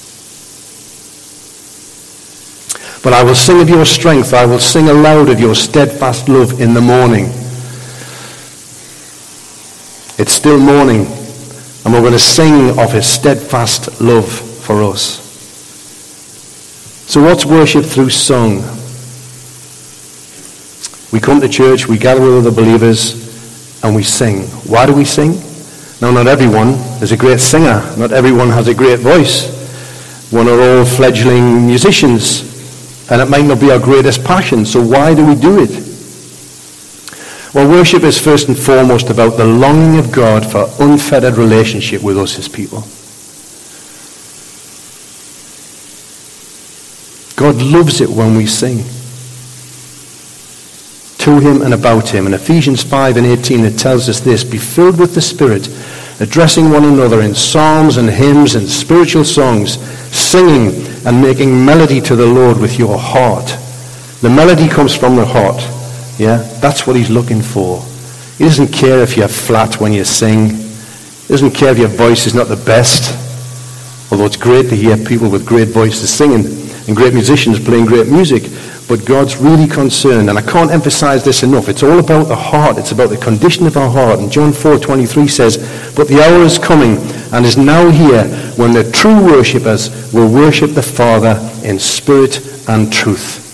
But 3.02 3.12
I 3.12 3.22
will 3.22 3.34
sing 3.34 3.60
of 3.60 3.68
your 3.68 3.84
strength. 3.84 4.34
I 4.34 4.44
will 4.44 4.58
sing 4.58 4.88
aloud 4.88 5.28
of 5.28 5.38
your 5.38 5.54
steadfast 5.54 6.28
love 6.28 6.60
in 6.60 6.74
the 6.74 6.80
morning. 6.80 7.26
It's 10.18 10.32
still 10.32 10.58
morning, 10.58 11.06
and 11.06 11.94
we're 11.94 12.00
going 12.00 12.12
to 12.12 12.18
sing 12.18 12.76
of 12.78 12.92
his 12.92 13.06
steadfast 13.06 14.00
love 14.00 14.28
for 14.28 14.82
us. 14.82 15.20
So, 17.08 17.22
what's 17.22 17.46
worship 17.46 17.84
through 17.84 18.10
song? 18.10 18.56
We 21.12 21.20
come 21.20 21.40
to 21.40 21.48
church, 21.48 21.86
we 21.86 21.98
gather 21.98 22.20
with 22.20 22.46
other 22.46 22.50
believers, 22.50 23.82
and 23.84 23.94
we 23.94 24.02
sing. 24.02 24.42
Why 24.68 24.86
do 24.86 24.94
we 24.94 25.04
sing? 25.04 25.40
Now, 26.00 26.12
not 26.12 26.28
everyone 26.28 26.68
is 27.02 27.10
a 27.10 27.16
great 27.16 27.40
singer. 27.40 27.82
Not 27.96 28.12
everyone 28.12 28.50
has 28.50 28.68
a 28.68 28.74
great 28.74 29.00
voice. 29.00 29.56
One 30.30 30.46
are 30.46 30.60
all 30.60 30.84
fledgling 30.84 31.66
musicians, 31.66 33.10
and 33.10 33.20
it 33.20 33.28
might 33.28 33.44
not 33.44 33.58
be 33.60 33.72
our 33.72 33.80
greatest 33.80 34.22
passion. 34.24 34.64
So, 34.64 34.80
why 34.80 35.14
do 35.14 35.26
we 35.26 35.34
do 35.34 35.60
it? 35.60 35.70
Well, 37.54 37.68
worship 37.68 38.04
is 38.04 38.20
first 38.20 38.48
and 38.48 38.56
foremost 38.56 39.10
about 39.10 39.36
the 39.38 39.46
longing 39.46 39.98
of 39.98 40.12
God 40.12 40.44
for 40.44 40.68
unfettered 40.78 41.36
relationship 41.36 42.02
with 42.02 42.18
us, 42.18 42.36
his 42.36 42.48
people. 42.48 42.80
God 47.36 47.62
loves 47.62 48.00
it 48.00 48.10
when 48.10 48.36
we 48.36 48.46
sing 48.46 48.84
to 51.18 51.38
him 51.40 51.62
and 51.62 51.74
about 51.74 52.08
him. 52.08 52.26
In 52.26 52.34
Ephesians 52.34 52.82
5 52.82 53.16
and 53.16 53.26
18, 53.26 53.64
it 53.64 53.78
tells 53.78 54.08
us 54.08 54.20
this 54.20 54.44
Be 54.44 54.58
filled 54.58 54.98
with 54.98 55.14
the 55.14 55.20
Spirit, 55.20 55.68
addressing 56.20 56.70
one 56.70 56.84
another 56.84 57.22
in 57.22 57.34
psalms 57.34 57.96
and 57.96 58.08
hymns 58.08 58.54
and 58.54 58.68
spiritual 58.68 59.24
songs, 59.24 59.78
singing 60.14 60.86
and 61.06 61.20
making 61.20 61.64
melody 61.64 62.00
to 62.00 62.16
the 62.16 62.26
Lord 62.26 62.58
with 62.58 62.78
your 62.78 62.98
heart. 62.98 63.46
The 64.20 64.30
melody 64.30 64.68
comes 64.68 64.96
from 64.96 65.16
the 65.16 65.24
heart. 65.24 65.60
Yeah? 66.18 66.38
That's 66.60 66.86
what 66.86 66.96
he's 66.96 67.10
looking 67.10 67.42
for. 67.42 67.82
He 68.36 68.44
doesn't 68.44 68.72
care 68.72 69.00
if 69.02 69.16
you're 69.16 69.28
flat 69.28 69.80
when 69.80 69.92
you 69.92 70.04
sing. 70.04 70.50
He 70.50 71.28
doesn't 71.28 71.52
care 71.52 71.72
if 71.72 71.78
your 71.78 71.88
voice 71.88 72.26
is 72.26 72.34
not 72.34 72.48
the 72.48 72.56
best. 72.56 73.14
Although 74.10 74.26
it's 74.26 74.36
great 74.36 74.68
to 74.70 74.76
hear 74.76 74.96
people 74.96 75.30
with 75.30 75.46
great 75.46 75.68
voices 75.68 76.10
singing 76.10 76.46
and 76.86 76.96
great 76.96 77.12
musicians 77.14 77.60
playing 77.60 77.86
great 77.86 78.08
music. 78.08 78.44
But 78.88 79.04
God's 79.04 79.36
really 79.36 79.66
concerned, 79.68 80.30
and 80.30 80.38
I 80.38 80.42
can't 80.42 80.70
emphasize 80.70 81.22
this 81.22 81.42
enough. 81.42 81.68
It's 81.68 81.82
all 81.82 81.98
about 81.98 82.28
the 82.28 82.36
heart. 82.36 82.78
It's 82.78 82.92
about 82.92 83.10
the 83.10 83.18
condition 83.18 83.66
of 83.66 83.76
our 83.76 83.90
heart. 83.90 84.18
And 84.18 84.32
John 84.32 84.54
4:23 84.54 85.28
says, 85.28 85.58
"But 85.94 86.08
the 86.08 86.22
hour 86.22 86.42
is 86.42 86.58
coming 86.58 86.98
and 87.30 87.44
is 87.44 87.58
now 87.58 87.90
here 87.90 88.24
when 88.56 88.72
the 88.72 88.84
true 88.84 89.20
worshippers 89.20 89.90
will 90.10 90.28
worship 90.28 90.74
the 90.74 90.82
Father 90.82 91.38
in 91.62 91.78
spirit 91.78 92.40
and 92.66 92.90
truth. 92.90 93.44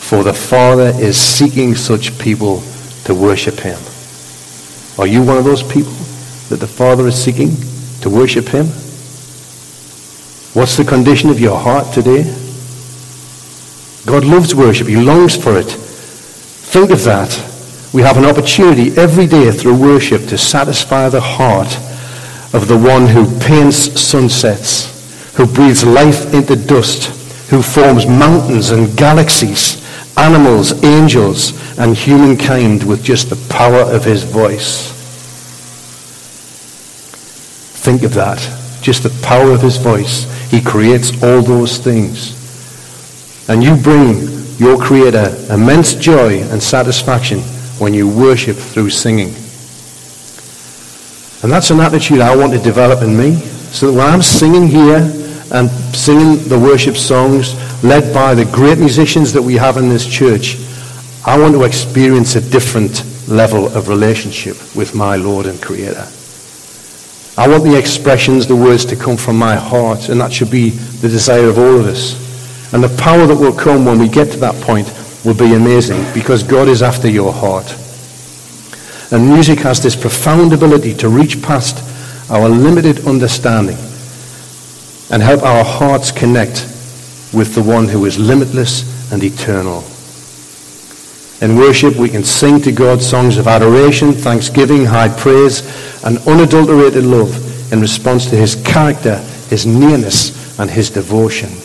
For 0.00 0.24
the 0.24 0.34
Father 0.34 0.92
is 0.98 1.16
seeking 1.16 1.76
such 1.76 2.18
people 2.18 2.64
to 3.04 3.14
worship 3.14 3.60
him." 3.60 3.78
Are 4.98 5.06
you 5.06 5.22
one 5.22 5.38
of 5.38 5.44
those 5.44 5.62
people 5.62 5.94
that 6.48 6.58
the 6.58 6.66
Father 6.66 7.06
is 7.06 7.14
seeking 7.14 7.56
to 8.00 8.10
worship 8.10 8.48
him? 8.48 8.72
What's 10.52 10.76
the 10.76 10.84
condition 10.84 11.30
of 11.30 11.38
your 11.38 11.58
heart 11.58 11.92
today? 11.92 12.26
God 14.06 14.24
loves 14.24 14.54
worship. 14.54 14.86
He 14.86 14.96
longs 14.96 15.36
for 15.36 15.58
it. 15.58 15.64
Think 15.64 16.90
of 16.90 17.04
that. 17.04 17.30
We 17.92 18.02
have 18.02 18.16
an 18.16 18.24
opportunity 18.24 18.96
every 18.98 19.26
day 19.26 19.50
through 19.50 19.80
worship 19.80 20.26
to 20.28 20.36
satisfy 20.36 21.08
the 21.08 21.20
heart 21.20 21.76
of 22.52 22.68
the 22.68 22.76
one 22.76 23.06
who 23.06 23.26
paints 23.40 24.00
sunsets, 24.00 25.34
who 25.36 25.46
breathes 25.46 25.84
life 25.84 26.34
into 26.34 26.56
dust, 26.56 27.06
who 27.50 27.62
forms 27.62 28.06
mountains 28.06 28.70
and 28.70 28.96
galaxies, 28.96 29.82
animals, 30.16 30.82
angels, 30.84 31.52
and 31.78 31.96
humankind 31.96 32.82
with 32.82 33.02
just 33.02 33.30
the 33.30 33.48
power 33.48 33.80
of 33.80 34.04
his 34.04 34.24
voice. 34.24 34.92
Think 37.82 38.02
of 38.02 38.14
that. 38.14 38.38
Just 38.80 39.02
the 39.02 39.26
power 39.26 39.50
of 39.50 39.62
his 39.62 39.76
voice. 39.76 40.24
He 40.50 40.60
creates 40.60 41.10
all 41.22 41.42
those 41.42 41.78
things. 41.78 42.43
And 43.48 43.62
you 43.62 43.76
bring 43.76 44.28
your 44.58 44.78
Creator 44.78 45.34
immense 45.50 45.94
joy 45.94 46.42
and 46.50 46.62
satisfaction 46.62 47.40
when 47.78 47.92
you 47.92 48.08
worship 48.08 48.56
through 48.56 48.90
singing. 48.90 49.34
And 51.42 51.52
that's 51.52 51.70
an 51.70 51.80
attitude 51.80 52.20
I 52.20 52.34
want 52.34 52.52
to 52.52 52.58
develop 52.58 53.02
in 53.02 53.16
me. 53.16 53.34
So 53.34 53.90
that 53.90 53.98
when 53.98 54.06
I'm 54.06 54.22
singing 54.22 54.66
here 54.66 54.98
and 55.52 55.70
singing 55.94 56.48
the 56.48 56.58
worship 56.58 56.96
songs 56.96 57.54
led 57.84 58.14
by 58.14 58.34
the 58.34 58.46
great 58.46 58.78
musicians 58.78 59.32
that 59.34 59.42
we 59.42 59.56
have 59.56 59.76
in 59.76 59.88
this 59.88 60.06
church, 60.06 60.56
I 61.26 61.38
want 61.38 61.54
to 61.54 61.64
experience 61.64 62.36
a 62.36 62.40
different 62.40 63.04
level 63.28 63.66
of 63.76 63.88
relationship 63.88 64.56
with 64.74 64.94
my 64.94 65.16
Lord 65.16 65.46
and 65.46 65.60
Creator. 65.60 66.06
I 67.36 67.48
want 67.48 67.64
the 67.64 67.76
expressions, 67.76 68.46
the 68.46 68.56
words 68.56 68.84
to 68.86 68.96
come 68.96 69.16
from 69.16 69.36
my 69.36 69.56
heart, 69.56 70.08
and 70.08 70.20
that 70.20 70.32
should 70.32 70.50
be 70.50 70.70
the 70.70 71.08
desire 71.08 71.48
of 71.48 71.58
all 71.58 71.80
of 71.80 71.86
us. 71.86 72.14
And 72.74 72.82
the 72.82 72.94
power 73.00 73.24
that 73.24 73.36
will 73.36 73.54
come 73.54 73.84
when 73.84 74.00
we 74.00 74.08
get 74.08 74.32
to 74.32 74.38
that 74.40 74.60
point 74.62 74.92
will 75.24 75.32
be 75.34 75.54
amazing 75.54 76.04
because 76.12 76.42
God 76.42 76.66
is 76.66 76.82
after 76.82 77.08
your 77.08 77.32
heart. 77.32 77.72
And 79.12 79.30
music 79.30 79.60
has 79.60 79.80
this 79.80 79.94
profound 79.94 80.52
ability 80.52 80.94
to 80.94 81.08
reach 81.08 81.40
past 81.40 81.78
our 82.28 82.48
limited 82.48 83.06
understanding 83.06 83.76
and 85.12 85.22
help 85.22 85.44
our 85.44 85.64
hearts 85.64 86.10
connect 86.10 86.66
with 87.32 87.54
the 87.54 87.62
one 87.62 87.86
who 87.86 88.06
is 88.06 88.18
limitless 88.18 89.12
and 89.12 89.22
eternal. 89.22 89.84
In 91.40 91.56
worship, 91.56 91.94
we 91.94 92.08
can 92.08 92.24
sing 92.24 92.60
to 92.62 92.72
God 92.72 93.00
songs 93.00 93.36
of 93.36 93.46
adoration, 93.46 94.12
thanksgiving, 94.12 94.84
high 94.84 95.16
praise, 95.16 95.62
and 96.04 96.18
unadulterated 96.26 97.04
love 97.04 97.72
in 97.72 97.80
response 97.80 98.28
to 98.30 98.36
his 98.36 98.56
character, 98.66 99.18
his 99.48 99.64
nearness, 99.64 100.58
and 100.58 100.68
his 100.68 100.90
devotion. 100.90 101.63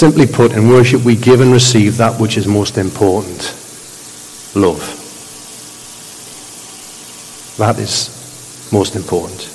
Simply 0.00 0.26
put, 0.26 0.52
in 0.52 0.66
worship 0.70 1.02
we 1.02 1.14
give 1.14 1.42
and 1.42 1.52
receive 1.52 1.98
that 1.98 2.18
which 2.18 2.38
is 2.38 2.46
most 2.46 2.78
important 2.78 3.54
love. 4.54 4.80
That 7.58 7.78
is 7.78 8.08
most 8.72 8.96
important. 8.96 9.46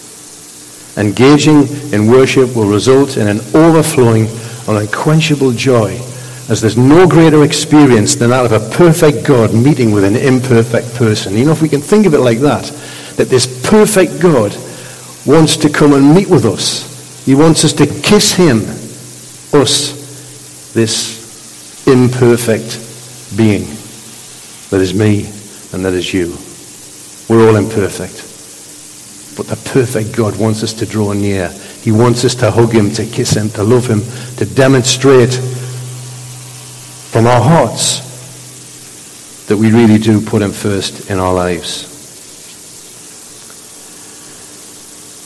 Engaging 0.98 1.68
in 1.92 2.06
worship 2.06 2.56
will 2.56 2.70
result 2.70 3.18
in 3.18 3.28
an 3.28 3.40
overflowing, 3.56 4.28
unquenchable 4.68 5.52
joy, 5.54 6.00
as 6.48 6.62
there's 6.62 6.78
no 6.78 7.08
greater 7.08 7.44
experience 7.44 8.14
than 8.14 8.30
that 8.30 8.46
of 8.46 8.52
a 8.52 8.70
perfect 8.70 9.26
God 9.26 9.52
meeting 9.52 9.92
with 9.92 10.04
an 10.04 10.16
imperfect 10.16 10.94
person. 10.94 11.36
You 11.36 11.46
know, 11.46 11.54
if 11.54 11.62
we 11.64 11.70
can 11.70 11.82
think 11.82 12.06
of 12.06 12.14
it 12.14 12.20
like 12.20 12.38
that, 12.42 12.66
that 13.16 13.30
this 13.30 13.48
perfect 13.68 14.22
God 14.22 14.56
wants 15.26 15.58
to 15.58 15.70
come 15.70 15.94
and 15.94 16.14
meet 16.14 16.30
with 16.30 16.46
us. 16.46 17.26
He 17.26 17.34
wants 17.34 17.66
us 17.66 17.74
to 17.74 17.88
kiss 17.88 18.34
him, 18.34 18.60
us, 19.60 20.05
this 20.76 21.88
imperfect 21.88 23.38
being 23.38 23.66
that 24.70 24.82
is 24.82 24.94
me 24.94 25.26
and 25.74 25.86
that 25.86 25.94
is 25.94 26.14
you. 26.14 26.38
We're 27.30 27.48
all 27.48 27.56
imperfect. 27.56 28.22
But 29.38 29.48
the 29.48 29.56
perfect 29.70 30.16
God 30.16 30.38
wants 30.38 30.64
us 30.64 30.74
to 30.74 30.86
draw 30.86 31.14
near. 31.14 31.50
He 31.82 31.92
wants 31.92 32.26
us 32.26 32.36
to 32.36 32.52
hug 32.52 32.74
him, 32.74 32.92
to 32.92 33.06
kiss 33.06 33.36
him, 33.36 33.50
to 33.52 33.64
love 33.64 33.88
him, 33.88 34.02
to 34.36 34.46
demonstrate 34.46 35.34
from 37.12 37.26
our 37.26 37.42
hearts 37.42 38.04
that 39.48 39.56
we 39.56 39.72
really 39.72 39.98
do 39.98 40.20
put 40.20 40.42
him 40.42 40.52
first 40.52 41.10
in 41.10 41.20
our 41.20 41.34
lives. 41.34 41.88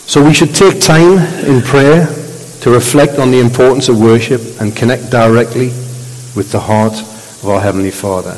So 0.06 0.24
we 0.24 0.34
should 0.34 0.54
take 0.54 0.80
time 0.80 1.18
in 1.46 1.62
prayer 1.62 2.19
to 2.62 2.70
reflect 2.70 3.20
on 3.20 3.32
the 3.32 3.40
importance 3.40 3.88
of 3.88 4.00
worship 4.00 4.42
and 4.60 4.76
connect 4.76 5.10
directly 5.10 5.68
with 6.36 6.52
the 6.52 6.60
heart 6.60 6.94
of 6.94 7.48
our 7.48 7.62
Heavenly 7.62 7.92
Father. 7.92 8.38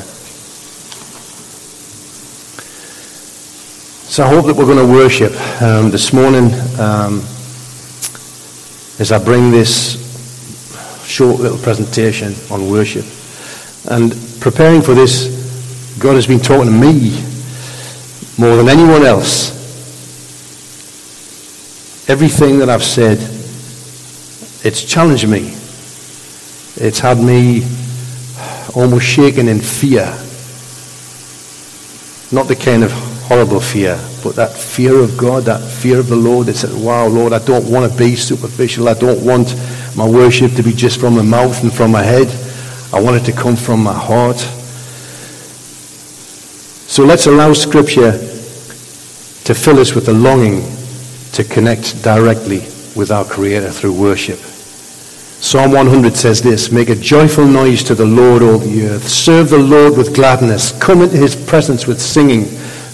So 4.08 4.22
I 4.24 4.28
hope 4.28 4.46
that 4.46 4.54
we're 4.54 4.66
going 4.66 4.86
to 4.86 4.92
worship 4.92 5.32
um, 5.62 5.90
this 5.90 6.12
morning 6.12 6.52
um, 6.78 7.20
as 9.00 9.10
I 9.10 9.18
bring 9.22 9.50
this 9.50 9.98
short 11.06 11.40
little 11.40 11.58
presentation 11.58 12.34
on 12.50 12.70
worship. 12.70 13.06
And 13.90 14.14
preparing 14.40 14.82
for 14.82 14.94
this, 14.94 15.96
God 15.98 16.14
has 16.14 16.26
been 16.26 16.40
talking 16.40 16.66
to 16.66 16.70
me 16.70 17.10
more 18.38 18.56
than 18.56 18.68
anyone 18.68 19.04
else. 19.04 19.50
Everything 22.08 22.58
that 22.58 22.68
I've 22.68 22.84
said 22.84 23.18
it's 24.64 24.84
challenged 24.84 25.28
me. 25.28 25.54
It's 26.76 27.00
had 27.00 27.18
me 27.18 27.62
almost 28.74 29.04
shaken 29.04 29.48
in 29.48 29.60
fear. 29.60 30.06
Not 32.30 32.48
the 32.48 32.56
kind 32.56 32.82
of 32.82 32.92
horrible 33.26 33.60
fear, 33.60 33.98
but 34.22 34.36
that 34.36 34.52
fear 34.52 34.98
of 34.98 35.18
God, 35.18 35.44
that 35.44 35.68
fear 35.68 35.98
of 35.98 36.08
the 36.08 36.16
Lord 36.16 36.46
that 36.46 36.54
said, 36.54 36.72
wow, 36.72 37.06
Lord, 37.06 37.32
I 37.32 37.38
don't 37.40 37.70
want 37.70 37.90
to 37.90 37.98
be 37.98 38.16
superficial. 38.16 38.88
I 38.88 38.94
don't 38.94 39.24
want 39.24 39.54
my 39.96 40.08
worship 40.08 40.52
to 40.52 40.62
be 40.62 40.72
just 40.72 41.00
from 41.00 41.16
my 41.16 41.22
mouth 41.22 41.62
and 41.62 41.72
from 41.72 41.90
my 41.90 42.02
head. 42.02 42.28
I 42.92 43.00
want 43.00 43.16
it 43.16 43.24
to 43.30 43.32
come 43.32 43.56
from 43.56 43.82
my 43.82 43.92
heart. 43.92 44.38
So 46.88 47.04
let's 47.04 47.26
allow 47.26 47.52
Scripture 47.52 48.12
to 48.12 49.54
fill 49.54 49.80
us 49.80 49.94
with 49.94 50.08
a 50.08 50.12
longing 50.12 50.62
to 51.32 51.44
connect 51.44 52.02
directly 52.02 52.60
with 52.94 53.10
our 53.10 53.24
Creator 53.24 53.70
through 53.70 53.98
worship. 53.98 54.38
Psalm 55.42 55.72
100 55.72 56.16
says 56.16 56.40
this 56.40 56.70
Make 56.70 56.88
a 56.88 56.94
joyful 56.94 57.44
noise 57.44 57.82
to 57.82 57.96
the 57.96 58.06
Lord, 58.06 58.42
all 58.42 58.58
the 58.58 58.86
earth. 58.86 59.08
Serve 59.08 59.50
the 59.50 59.58
Lord 59.58 59.96
with 59.96 60.14
gladness. 60.14 60.70
Come 60.80 61.02
into 61.02 61.16
his 61.16 61.34
presence 61.34 61.84
with 61.84 62.00
singing. 62.00 62.42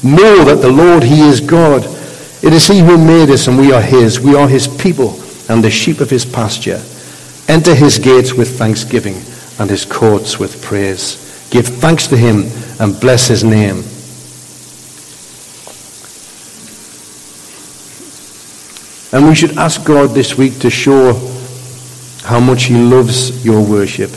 Know 0.02 0.42
that 0.44 0.62
the 0.62 0.72
Lord, 0.72 1.02
he 1.02 1.20
is 1.28 1.42
God. 1.42 1.84
It 2.42 2.54
is 2.54 2.66
he 2.66 2.78
who 2.78 2.96
made 2.96 3.28
us, 3.28 3.48
and 3.48 3.58
we 3.58 3.70
are 3.70 3.82
his. 3.82 4.18
We 4.18 4.34
are 4.34 4.48
his 4.48 4.66
people 4.66 5.20
and 5.50 5.62
the 5.62 5.70
sheep 5.70 6.00
of 6.00 6.08
his 6.08 6.24
pasture. 6.24 6.82
Enter 7.48 7.74
his 7.74 7.98
gates 7.98 8.32
with 8.32 8.58
thanksgiving 8.58 9.16
and 9.60 9.68
his 9.68 9.84
courts 9.84 10.38
with 10.38 10.62
praise. 10.62 11.48
Give 11.50 11.66
thanks 11.66 12.06
to 12.06 12.16
him 12.16 12.44
and 12.80 12.98
bless 12.98 13.28
his 13.28 13.44
name. 13.44 13.84
And 19.12 19.28
we 19.28 19.34
should 19.34 19.58
ask 19.58 19.84
God 19.84 20.14
this 20.14 20.38
week 20.38 20.60
to 20.60 20.70
show 20.70 21.12
how 22.28 22.38
much 22.38 22.64
he 22.64 22.76
loves 22.76 23.42
your 23.42 23.64
worship, 23.64 24.10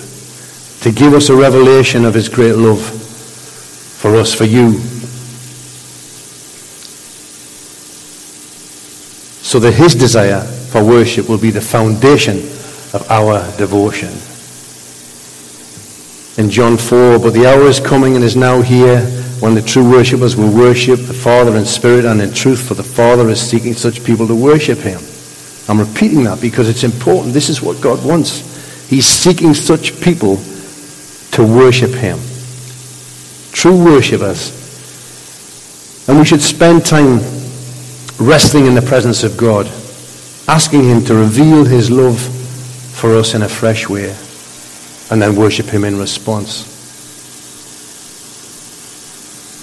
to 0.81 0.91
give 0.91 1.13
us 1.13 1.29
a 1.29 1.35
revelation 1.35 2.03
of 2.03 2.13
his 2.13 2.27
great 2.27 2.55
love 2.55 2.81
for 2.81 4.17
us, 4.17 4.33
for 4.33 4.43
you. 4.43 4.73
So 9.41 9.59
that 9.59 9.71
his 9.71 9.95
desire 9.95 10.41
for 10.41 10.83
worship 10.83 11.29
will 11.29 11.37
be 11.37 11.51
the 11.51 11.61
foundation 11.61 12.39
of 12.93 13.07
our 13.09 13.49
devotion. 13.57 14.09
In 16.37 16.51
John 16.51 16.75
4, 16.75 17.17
but 17.17 17.31
the 17.31 17.45
hour 17.45 17.63
is 17.63 17.79
coming 17.79 18.15
and 18.15 18.25
is 18.25 18.35
now 18.35 18.61
here 18.61 19.05
when 19.39 19.55
the 19.55 19.61
true 19.61 19.89
worshippers 19.89 20.35
will 20.35 20.51
worship 20.51 20.99
the 20.99 21.13
Father 21.13 21.55
in 21.55 21.63
spirit 21.63 22.03
and 22.03 22.21
in 22.21 22.33
truth, 22.33 22.67
for 22.67 22.73
the 22.73 22.83
Father 22.83 23.29
is 23.29 23.39
seeking 23.39 23.73
such 23.73 24.03
people 24.03 24.27
to 24.27 24.35
worship 24.35 24.79
him. 24.79 24.99
I'm 25.71 25.79
repeating 25.79 26.25
that 26.25 26.41
because 26.41 26.67
it's 26.67 26.83
important. 26.83 27.33
This 27.33 27.47
is 27.47 27.61
what 27.61 27.79
God 27.79 28.03
wants. 28.05 28.89
He's 28.89 29.05
seeking 29.05 29.53
such 29.53 30.01
people 30.01 30.35
to 31.31 31.47
worship 31.47 31.91
him. 31.91 32.19
True 33.53 33.81
worshippers. 33.81 34.51
And 36.09 36.19
we 36.19 36.25
should 36.25 36.41
spend 36.41 36.85
time 36.85 37.21
resting 38.19 38.65
in 38.65 38.75
the 38.75 38.81
presence 38.81 39.23
of 39.23 39.37
God, 39.37 39.65
asking 40.49 40.83
him 40.83 41.05
to 41.05 41.15
reveal 41.15 41.63
his 41.63 41.89
love 41.89 42.19
for 42.19 43.15
us 43.15 43.33
in 43.33 43.43
a 43.43 43.47
fresh 43.47 43.87
way, 43.87 44.13
and 45.09 45.21
then 45.21 45.37
worship 45.37 45.67
him 45.67 45.85
in 45.85 45.97
response. 45.97 46.65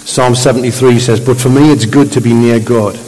Psalm 0.09 0.33
73 0.33 0.97
says, 0.97 1.19
But 1.19 1.39
for 1.39 1.49
me 1.49 1.71
it's 1.71 1.85
good 1.85 2.11
to 2.13 2.19
be 2.19 2.33
near 2.33 2.59
God. 2.59 2.99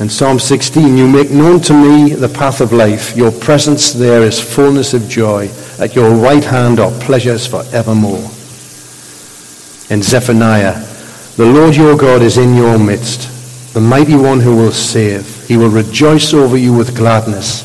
And 0.00 0.10
Psalm 0.12 0.38
16, 0.38 0.96
you 0.96 1.08
make 1.08 1.30
known 1.30 1.60
to 1.62 1.72
me 1.72 2.14
the 2.14 2.28
path 2.28 2.60
of 2.60 2.72
life. 2.72 3.16
Your 3.16 3.32
presence 3.32 3.92
there 3.92 4.22
is 4.22 4.40
fullness 4.40 4.94
of 4.94 5.08
joy. 5.08 5.50
At 5.80 5.96
your 5.96 6.10
right 6.14 6.44
hand 6.44 6.78
are 6.78 6.92
pleasures 7.00 7.48
for 7.48 7.64
evermore. 7.72 8.30
In 9.90 10.02
Zephaniah, 10.02 10.84
the 11.36 11.46
Lord 11.46 11.74
your 11.74 11.96
God 11.96 12.22
is 12.22 12.38
in 12.38 12.54
your 12.54 12.78
midst, 12.78 13.74
the 13.74 13.80
mighty 13.80 14.14
one 14.14 14.38
who 14.38 14.54
will 14.54 14.70
save. 14.70 15.46
He 15.48 15.56
will 15.56 15.70
rejoice 15.70 16.32
over 16.32 16.56
you 16.56 16.72
with 16.72 16.96
gladness. 16.96 17.64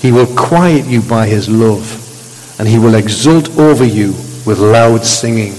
He 0.00 0.12
will 0.12 0.26
quiet 0.36 0.86
you 0.86 1.02
by 1.02 1.26
his 1.26 1.48
love, 1.48 2.60
and 2.60 2.68
he 2.68 2.78
will 2.78 2.94
exult 2.94 3.50
over 3.58 3.84
you 3.84 4.12
with 4.46 4.58
loud 4.60 5.04
singing. 5.04 5.54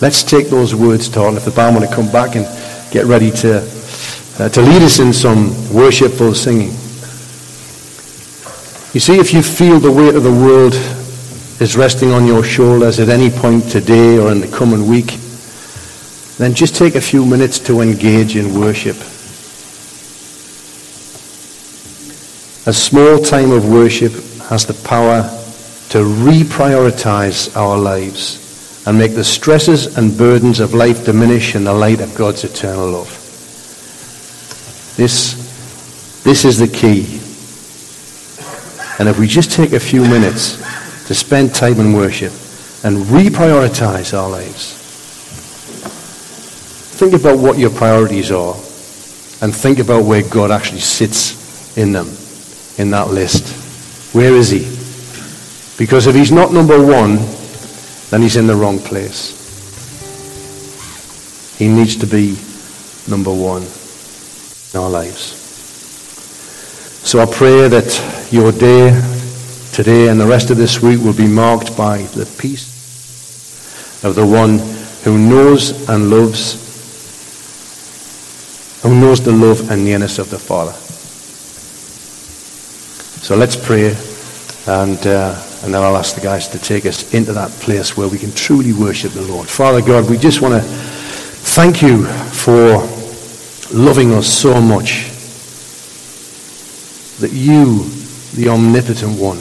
Let's 0.00 0.22
take 0.22 0.48
those 0.48 0.76
words, 0.76 1.08
Todd. 1.08 1.34
If 1.34 1.44
the 1.44 1.50
band 1.50 1.74
want 1.74 1.88
to 1.88 1.94
come 1.94 2.10
back 2.12 2.36
and 2.36 2.46
get 2.90 3.04
ready 3.04 3.30
to, 3.30 3.58
uh, 4.38 4.48
to 4.48 4.62
lead 4.62 4.82
us 4.82 4.98
in 4.98 5.12
some 5.12 5.52
worshipful 5.72 6.34
singing. 6.34 6.70
You 8.94 9.00
see, 9.00 9.18
if 9.18 9.34
you 9.34 9.42
feel 9.42 9.78
the 9.78 9.92
weight 9.92 10.14
of 10.14 10.22
the 10.22 10.32
world 10.32 10.74
is 11.60 11.76
resting 11.76 12.12
on 12.12 12.26
your 12.26 12.42
shoulders 12.42 12.98
at 12.98 13.08
any 13.08 13.30
point 13.30 13.70
today 13.70 14.18
or 14.18 14.32
in 14.32 14.40
the 14.40 14.48
coming 14.48 14.88
week, 14.88 15.18
then 16.38 16.54
just 16.54 16.74
take 16.74 16.94
a 16.94 17.00
few 17.00 17.26
minutes 17.26 17.58
to 17.58 17.80
engage 17.80 18.36
in 18.36 18.58
worship. 18.58 18.96
A 22.66 22.72
small 22.72 23.18
time 23.18 23.50
of 23.50 23.68
worship 23.68 24.12
has 24.48 24.64
the 24.64 24.74
power 24.88 25.22
to 25.90 25.98
reprioritize 25.98 27.54
our 27.56 27.76
lives 27.76 28.47
and 28.88 28.96
make 28.96 29.14
the 29.14 29.22
stresses 29.22 29.98
and 29.98 30.16
burdens 30.16 30.60
of 30.60 30.72
life 30.72 31.04
diminish 31.04 31.54
in 31.54 31.64
the 31.64 31.72
light 31.74 32.00
of 32.00 32.14
God's 32.14 32.42
eternal 32.44 32.90
love. 32.90 33.10
This, 34.96 36.22
this 36.24 36.46
is 36.46 36.58
the 36.58 36.68
key. 36.68 37.20
And 38.98 39.06
if 39.06 39.18
we 39.18 39.26
just 39.26 39.52
take 39.52 39.74
a 39.74 39.78
few 39.78 40.00
minutes 40.00 40.56
to 41.06 41.14
spend 41.14 41.54
time 41.54 41.78
in 41.80 41.92
worship 41.92 42.32
and 42.82 43.04
reprioritize 43.04 44.16
our 44.16 44.30
lives, 44.30 44.72
think 46.96 47.12
about 47.12 47.38
what 47.38 47.58
your 47.58 47.68
priorities 47.68 48.32
are 48.32 48.54
and 49.42 49.54
think 49.54 49.80
about 49.80 50.06
where 50.06 50.22
God 50.22 50.50
actually 50.50 50.80
sits 50.80 51.76
in 51.76 51.92
them, 51.92 52.08
in 52.78 52.90
that 52.92 53.08
list. 53.08 54.14
Where 54.14 54.32
is 54.32 54.48
he? 54.48 54.60
Because 55.76 56.06
if 56.06 56.14
he's 56.14 56.32
not 56.32 56.54
number 56.54 56.82
one, 56.82 57.18
then 58.10 58.22
he's 58.22 58.36
in 58.36 58.46
the 58.46 58.54
wrong 58.54 58.78
place. 58.78 59.36
He 61.58 61.68
needs 61.68 61.96
to 61.96 62.06
be 62.06 62.38
number 63.10 63.32
one 63.32 63.62
in 63.62 64.80
our 64.80 64.88
lives. 64.88 65.34
So 67.04 67.20
I 67.20 67.26
pray 67.26 67.68
that 67.68 68.28
your 68.30 68.52
day 68.52 68.90
today 69.72 70.08
and 70.08 70.20
the 70.20 70.26
rest 70.26 70.50
of 70.50 70.56
this 70.56 70.80
week 70.82 71.00
will 71.00 71.16
be 71.16 71.26
marked 71.26 71.76
by 71.76 72.02
the 72.14 72.26
peace 72.38 72.66
of 74.04 74.14
the 74.14 74.26
one 74.26 74.58
who 75.04 75.18
knows 75.18 75.88
and 75.88 76.10
loves, 76.10 76.54
who 78.82 78.98
knows 79.00 79.20
the 79.24 79.32
love 79.32 79.70
and 79.70 79.84
nearness 79.84 80.18
of 80.18 80.30
the 80.30 80.38
Father. 80.38 80.72
So 83.22 83.36
let's 83.36 83.56
pray 83.56 83.96
and. 84.66 85.06
Uh, 85.06 85.47
and 85.62 85.74
then 85.74 85.82
I'll 85.82 85.96
ask 85.96 86.14
the 86.14 86.20
guys 86.20 86.48
to 86.48 86.58
take 86.58 86.86
us 86.86 87.12
into 87.12 87.32
that 87.32 87.50
place 87.50 87.96
where 87.96 88.08
we 88.08 88.18
can 88.18 88.32
truly 88.32 88.72
worship 88.72 89.12
the 89.12 89.22
Lord. 89.22 89.48
Father 89.48 89.82
God, 89.82 90.08
we 90.08 90.16
just 90.16 90.40
want 90.40 90.54
to 90.54 90.60
thank 90.60 91.82
you 91.82 92.04
for 92.04 92.86
loving 93.76 94.14
us 94.14 94.26
so 94.28 94.60
much 94.60 95.08
that 97.18 97.32
you, 97.32 97.84
the 98.34 98.48
omnipotent 98.48 99.18
one, 99.18 99.38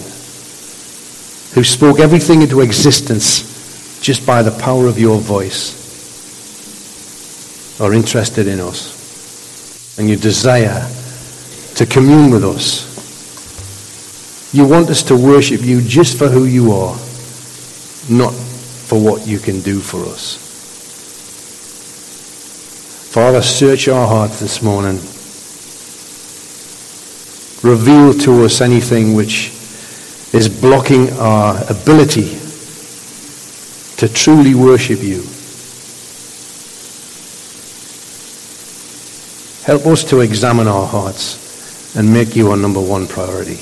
who 1.53 1.63
spoke 1.63 1.99
everything 1.99 2.41
into 2.41 2.61
existence 2.61 4.01
just 4.01 4.25
by 4.25 4.41
the 4.41 4.51
power 4.59 4.87
of 4.87 4.97
your 4.97 5.19
voice, 5.19 5.77
are 7.79 7.93
interested 7.93 8.47
in 8.47 8.59
us. 8.59 9.97
And 9.99 10.09
you 10.09 10.15
desire 10.15 10.89
to 11.75 11.85
commune 11.85 12.31
with 12.31 12.43
us 12.43 12.86
you 14.53 14.65
want 14.65 14.89
us 14.89 15.03
to 15.03 15.15
worship 15.15 15.61
you 15.61 15.81
just 15.81 16.17
for 16.17 16.27
who 16.27 16.45
you 16.45 16.71
are, 16.71 16.95
not 18.09 18.33
for 18.33 18.99
what 19.01 19.27
you 19.27 19.39
can 19.39 19.61
do 19.61 19.79
for 19.79 20.05
us. 20.05 20.37
Father, 23.11 23.41
search 23.41 23.87
our 23.87 24.07
hearts 24.07 24.39
this 24.39 24.61
morning. 24.61 24.97
Reveal 27.63 28.13
to 28.25 28.45
us 28.45 28.61
anything 28.61 29.15
which 29.15 29.49
is 30.33 30.47
blocking 30.47 31.11
our 31.17 31.57
ability 31.69 32.37
to 33.97 34.07
truly 34.07 34.53
worship 34.53 35.01
you. 35.01 35.23
Help 39.65 39.85
us 39.87 40.03
to 40.05 40.21
examine 40.21 40.67
our 40.67 40.85
hearts 40.87 41.95
and 41.97 42.13
make 42.13 42.35
you 42.35 42.51
our 42.51 42.57
number 42.57 42.79
one 42.79 43.07
priority. 43.07 43.59